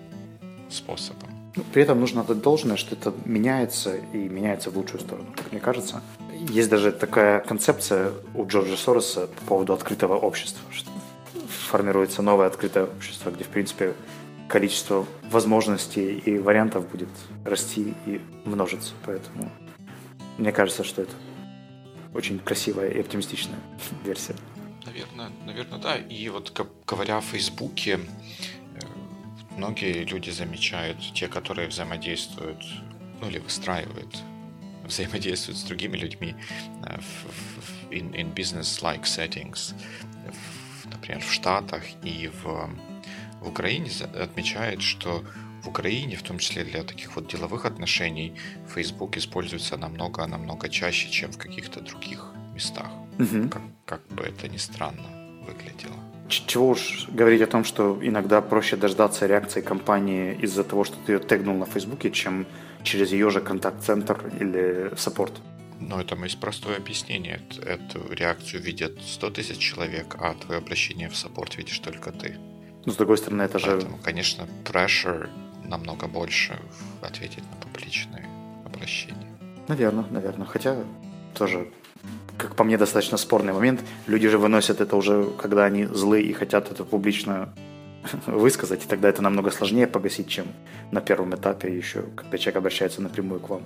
способом. 0.71 1.31
Ну, 1.57 1.63
при 1.73 1.83
этом 1.83 2.01
нужно 2.01 2.23
отдать 2.23 2.43
должное, 2.43 2.77
что 2.77 2.97
это 2.97 3.15
меняется 3.25 3.97
и 3.97 4.17
меняется 4.17 4.71
в 4.71 4.77
лучшую 4.77 5.01
сторону, 5.01 5.29
как 5.37 5.53
мне 5.53 5.61
кажется. 5.61 6.03
Есть 6.49 6.69
даже 6.69 6.91
такая 6.91 7.41
концепция 7.41 8.13
у 8.35 8.45
Джорджа 8.47 8.77
Сороса 8.77 9.29
по 9.29 9.45
поводу 9.47 9.73
открытого 9.73 10.17
общества, 10.17 10.63
что 10.73 10.91
формируется 11.69 12.23
новое 12.23 12.49
открытое 12.49 12.85
общество, 12.85 13.31
где, 13.31 13.45
в 13.45 13.49
принципе, 13.49 13.95
количество 14.49 15.07
возможностей 15.31 16.19
и 16.19 16.39
вариантов 16.39 16.89
будет 16.91 17.09
расти 17.45 17.95
и 18.07 18.21
множиться. 18.45 18.93
Поэтому 19.07 19.51
мне 20.39 20.51
кажется, 20.51 20.83
что 20.83 21.03
это 21.03 21.13
очень 22.15 22.39
красивая 22.39 22.89
и 22.91 23.01
оптимистичная 23.01 23.59
версия. 24.05 24.37
Наверное, 24.87 25.31
наверное, 25.45 25.79
да. 25.79 25.97
И 25.97 26.29
вот 26.29 26.53
говоря 26.87 27.19
о 27.19 27.21
Фейсбуке, 27.21 27.99
э, 27.99 28.81
многие 29.57 30.05
люди 30.05 30.31
замечают, 30.31 30.99
те, 31.15 31.29
которые 31.29 31.69
взаимодействуют, 31.69 32.65
ну 33.21 33.29
или 33.29 33.39
выстраивают, 33.39 34.17
взаимодействуют 34.85 35.59
с 35.59 35.65
другими 35.65 35.97
людьми 35.97 36.35
э, 36.87 37.01
в, 37.01 37.89
в, 37.89 37.91
in, 37.91 38.13
in 38.13 38.33
business-like 38.35 39.03
settings, 39.03 39.75
в, 40.31 40.87
например, 40.87 41.21
в 41.21 41.33
Штатах 41.33 41.83
и 42.03 42.29
в, 42.29 42.71
в 43.41 43.49
Украине, 43.49 43.91
отмечает, 44.15 44.83
что 44.83 45.25
в 45.65 45.69
Украине, 45.69 46.17
в 46.17 46.23
том 46.23 46.39
числе 46.39 46.65
для 46.65 46.83
таких 46.83 47.17
вот 47.17 47.27
деловых 47.27 47.65
отношений, 47.65 48.33
Facebook 48.75 49.17
используется 49.17 49.77
намного-намного 49.77 50.69
чаще, 50.69 51.11
чем 51.11 51.33
в 51.33 51.39
каких-то 51.39 51.81
других 51.81 52.33
местах. 52.55 52.91
Угу. 53.19 53.49
Как, 53.49 53.63
как 53.85 54.01
бы 54.09 54.25
это 54.25 54.49
ни 54.49 54.59
странно 54.59 55.09
выглядело. 55.47 55.97
Чего 56.29 56.71
уж 56.71 57.09
говорить 57.09 57.43
о 57.43 57.47
том, 57.47 57.65
что 57.65 57.99
иногда 58.03 58.41
проще 58.41 58.77
дождаться 58.77 59.27
реакции 59.27 59.61
компании 59.61 60.35
из-за 60.43 60.65
того, 60.65 60.85
что 60.85 60.97
ты 61.07 61.13
ее 61.13 61.19
тегнул 61.19 61.57
на 61.57 61.67
Фейсбуке, 61.67 62.11
чем 62.11 62.47
через 62.83 63.13
ее 63.13 63.31
же 63.31 63.41
контакт-центр 63.41 64.33
или 64.41 64.91
саппорт. 64.97 65.33
Ну, 65.81 66.01
это 66.01 66.17
есть 66.17 66.41
простое 66.41 66.77
объяснение. 66.77 67.41
Эту 67.63 68.13
реакцию 68.13 68.63
видят 68.63 68.93
100 69.03 69.31
тысяч 69.31 69.59
человек, 69.59 70.17
а 70.19 70.35
твое 70.35 70.59
обращение 70.59 71.09
в 71.09 71.17
саппорт 71.17 71.57
видишь 71.57 71.79
только 71.79 72.11
ты. 72.11 72.37
Ну, 72.87 72.93
с 72.93 72.97
другой 72.97 73.19
стороны, 73.19 73.43
это 73.43 73.59
Поэтому, 73.59 73.97
же... 73.97 74.03
конечно, 74.03 74.47
pressure 74.65 75.29
намного 75.65 76.07
больше 76.07 76.59
ответить 77.03 77.45
на 77.51 77.57
публичные 77.57 78.27
обращения. 78.65 79.31
Наверное, 79.69 80.05
наверное. 80.11 80.47
Хотя 80.47 80.77
тоже 81.35 81.69
как 82.37 82.57
по 82.57 82.65
мне, 82.65 82.77
достаточно 82.77 83.17
спорный 83.17 83.53
момент. 83.53 83.81
Люди 84.07 84.29
же 84.29 84.39
выносят 84.39 84.81
это 84.81 84.97
уже, 84.97 85.31
когда 85.39 85.65
они 85.65 85.85
злы 85.85 86.23
и 86.23 86.33
хотят 86.33 86.71
это 86.71 86.85
публично 86.85 87.55
высказать, 88.27 88.85
и 88.85 88.89
тогда 88.89 89.09
это 89.09 89.23
намного 89.23 89.51
сложнее 89.51 89.87
погасить, 89.87 90.29
чем 90.29 90.47
на 90.91 91.01
первом 91.01 91.35
этапе 91.35 91.75
еще, 91.75 92.03
когда 92.17 92.39
человек 92.39 92.57
обращается 92.57 93.03
напрямую 93.03 93.41
к 93.41 93.49
вам. 93.49 93.63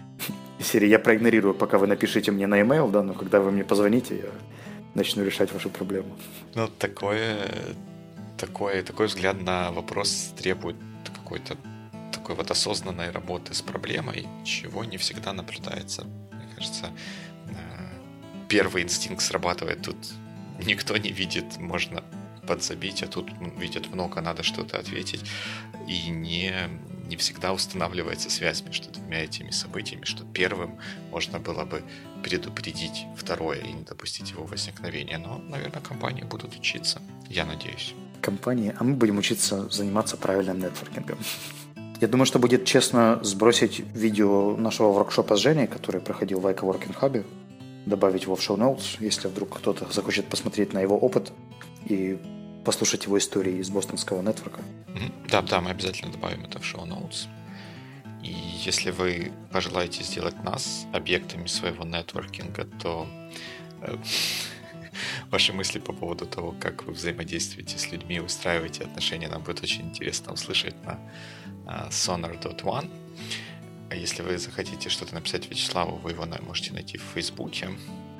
Серии 0.60 0.88
я 0.88 0.98
проигнорирую, 0.98 1.54
пока 1.54 1.78
вы 1.78 1.86
напишите 1.86 2.32
мне 2.32 2.46
на 2.46 2.56
e-mail, 2.56 2.90
да, 2.90 3.02
но 3.02 3.14
когда 3.14 3.40
вы 3.40 3.50
мне 3.50 3.64
позвоните, 3.64 4.16
я 4.16 4.30
начну 4.94 5.24
решать 5.24 5.52
вашу 5.52 5.70
проблему. 5.70 6.16
Ну, 6.54 6.68
такое, 6.78 7.36
такое, 8.38 8.82
такой 8.82 9.06
взгляд 9.06 9.40
на 9.42 9.70
вопрос 9.70 10.32
требует 10.36 10.76
какой-то 11.10 11.56
такой 12.12 12.34
вот 12.34 12.50
осознанной 12.50 13.10
работы 13.10 13.54
с 13.54 13.62
проблемой, 13.62 14.26
чего 14.44 14.84
не 14.84 14.96
всегда 14.96 15.32
наблюдается. 15.32 16.04
Мне 16.32 16.54
кажется, 16.54 16.92
первый 18.48 18.82
инстинкт 18.82 19.22
срабатывает. 19.22 19.82
Тут 19.82 19.96
никто 20.64 20.96
не 20.96 21.10
видит, 21.10 21.58
можно 21.58 22.02
подзабить, 22.46 23.02
а 23.02 23.06
тут 23.06 23.30
видят 23.58 23.92
много, 23.92 24.20
надо 24.20 24.42
что-то 24.42 24.78
ответить. 24.78 25.22
И 25.86 26.08
не, 26.08 26.52
не 27.06 27.16
всегда 27.16 27.52
устанавливается 27.52 28.30
связь 28.30 28.62
между 28.62 28.90
двумя 28.90 29.24
этими 29.24 29.50
событиями, 29.50 30.04
что 30.04 30.24
первым 30.24 30.78
можно 31.10 31.38
было 31.38 31.64
бы 31.64 31.84
предупредить 32.22 33.04
второе 33.16 33.60
и 33.60 33.72
не 33.72 33.82
допустить 33.82 34.30
его 34.30 34.44
возникновения. 34.44 35.18
Но, 35.18 35.38
наверное, 35.38 35.82
компании 35.82 36.24
будут 36.24 36.56
учиться, 36.56 37.00
я 37.28 37.44
надеюсь. 37.44 37.94
Компании, 38.20 38.74
а 38.78 38.84
мы 38.84 38.94
будем 38.94 39.18
учиться 39.18 39.68
заниматься 39.70 40.16
правильным 40.16 40.58
нетворкингом. 40.58 41.18
Я 42.00 42.06
думаю, 42.06 42.26
что 42.26 42.38
будет 42.38 42.64
честно 42.64 43.18
сбросить 43.22 43.80
видео 43.94 44.56
нашего 44.56 44.92
воркшопа 44.92 45.36
с 45.36 45.40
Женей, 45.40 45.66
который 45.66 46.00
проходил 46.00 46.40
в 46.40 46.46
Ica 46.46 46.60
Working 46.60 46.96
Hub 47.00 47.24
добавить 47.86 48.24
его 48.24 48.36
в 48.36 48.42
шоу 48.42 48.56
notes, 48.56 48.96
если 49.00 49.28
вдруг 49.28 49.58
кто-то 49.58 49.90
захочет 49.90 50.26
посмотреть 50.26 50.72
на 50.72 50.80
его 50.80 50.96
опыт 50.96 51.32
и 51.86 52.18
послушать 52.64 53.04
его 53.06 53.18
истории 53.18 53.58
из 53.58 53.70
бостонского 53.70 54.22
нетворка. 54.22 54.60
Да, 55.30 55.42
да, 55.42 55.60
мы 55.60 55.70
обязательно 55.70 56.12
добавим 56.12 56.44
это 56.44 56.58
в 56.58 56.64
шоу 56.64 56.86
notes. 56.86 57.26
И 58.22 58.32
если 58.64 58.90
вы 58.90 59.32
пожелаете 59.50 60.02
сделать 60.02 60.42
нас 60.44 60.86
объектами 60.92 61.46
своего 61.46 61.84
нетворкинга, 61.84 62.66
то 62.80 63.06
э, 63.82 63.96
ваши 65.30 65.52
мысли 65.52 65.78
по 65.78 65.92
поводу 65.92 66.26
того, 66.26 66.54
как 66.60 66.84
вы 66.84 66.92
взаимодействуете 66.92 67.78
с 67.78 67.92
людьми, 67.92 68.20
устраиваете 68.20 68.84
отношения, 68.84 69.28
нам 69.28 69.42
будет 69.42 69.62
очень 69.62 69.82
интересно 69.82 70.32
услышать 70.32 70.74
на 70.84 70.98
uh, 71.66 71.88
sonar.one. 71.90 72.90
А 73.90 73.94
если 73.94 74.22
вы 74.22 74.38
захотите 74.38 74.88
что-то 74.88 75.14
написать 75.14 75.50
Вячеславу, 75.50 75.96
вы 75.96 76.10
его 76.10 76.26
можете 76.46 76.72
найти 76.72 76.98
в 76.98 77.02
Фейсбуке. 77.14 77.68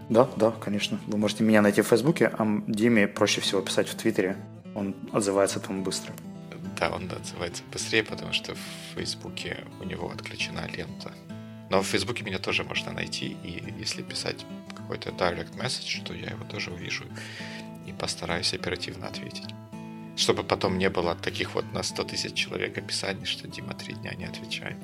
Да, 0.08 0.28
да, 0.36 0.50
конечно. 0.50 0.98
Вы 1.06 1.18
можете 1.18 1.44
меня 1.44 1.60
найти 1.60 1.82
в 1.82 1.86
Фейсбуке, 1.88 2.28
а 2.38 2.46
Диме 2.66 3.06
проще 3.06 3.40
всего 3.40 3.60
писать 3.60 3.88
в 3.88 3.94
Твиттере. 3.94 4.36
Он 4.74 4.94
отзывается 5.12 5.60
там 5.60 5.82
быстро. 5.82 6.14
Да, 6.78 6.90
он 6.90 7.10
отзывается 7.10 7.62
быстрее, 7.72 8.02
потому 8.04 8.32
что 8.32 8.54
в 8.54 8.94
Фейсбуке 8.94 9.64
у 9.80 9.84
него 9.84 10.10
отключена 10.10 10.66
лента. 10.68 11.12
Но 11.70 11.82
в 11.82 11.86
Фейсбуке 11.86 12.24
меня 12.24 12.38
тоже 12.38 12.64
можно 12.64 12.92
найти, 12.92 13.36
и 13.42 13.62
если 13.78 14.02
писать 14.02 14.46
какой-то 14.88 15.10
direct 15.10 15.54
message, 15.56 16.02
то 16.04 16.14
я 16.14 16.30
его 16.30 16.44
тоже 16.44 16.70
увижу 16.70 17.04
и 17.86 17.92
постараюсь 17.92 18.54
оперативно 18.54 19.06
ответить. 19.06 19.54
Чтобы 20.16 20.42
потом 20.42 20.78
не 20.78 20.88
было 20.88 21.14
таких 21.14 21.54
вот 21.54 21.64
на 21.72 21.82
100 21.82 22.04
тысяч 22.04 22.34
человек 22.34 22.78
описаний, 22.78 23.26
что 23.26 23.46
Дима 23.46 23.74
три 23.74 23.94
дня 23.94 24.14
не 24.14 24.24
отвечает. 24.24 24.76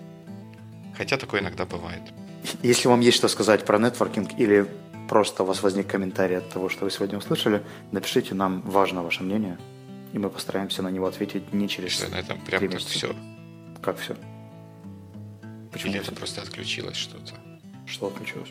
Хотя 0.97 1.17
такое 1.17 1.41
иногда 1.41 1.65
бывает. 1.65 2.03
Если 2.63 2.89
вам 2.89 3.01
есть 3.01 3.17
что 3.17 3.29
сказать 3.29 3.65
про 3.65 3.79
нетворкинг 3.79 4.39
или 4.39 4.67
просто 5.09 5.43
у 5.43 5.47
вас 5.47 5.63
возник 5.63 5.87
комментарий 5.87 6.37
от 6.37 6.51
того, 6.51 6.69
что 6.69 6.85
вы 6.85 6.91
сегодня 6.91 7.19
услышали, 7.19 7.63
напишите 7.91 8.35
нам, 8.35 8.61
важно 8.61 9.03
ваше 9.03 9.23
мнение, 9.23 9.59
и 10.13 10.19
мы 10.19 10.29
постараемся 10.29 10.83
на 10.83 10.91
него 10.91 11.07
ответить 11.07 11.53
не 11.55 11.69
через 11.69 11.93
Что, 11.93 12.11
на 12.11 12.17
этом 12.17 12.41
прям 12.43 12.69
как 12.69 12.81
все? 12.81 13.17
Как 13.83 13.99
все? 13.99 14.17
Почему 15.73 15.93
Или 15.93 16.01
это 16.01 16.13
просто 16.13 16.43
отключилось 16.43 16.97
что-то? 16.97 17.35
Что 17.87 18.07
отключилось? 18.07 18.51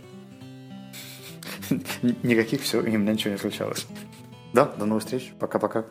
Никаких, 2.23 2.61
все, 2.61 2.81
именно 2.81 3.11
ничего 3.11 3.33
не 3.33 3.39
случалось. 3.39 3.85
Да, 4.53 4.65
до 4.65 4.85
новых 4.85 5.03
встреч. 5.03 5.33
Пока-пока. 5.39 5.85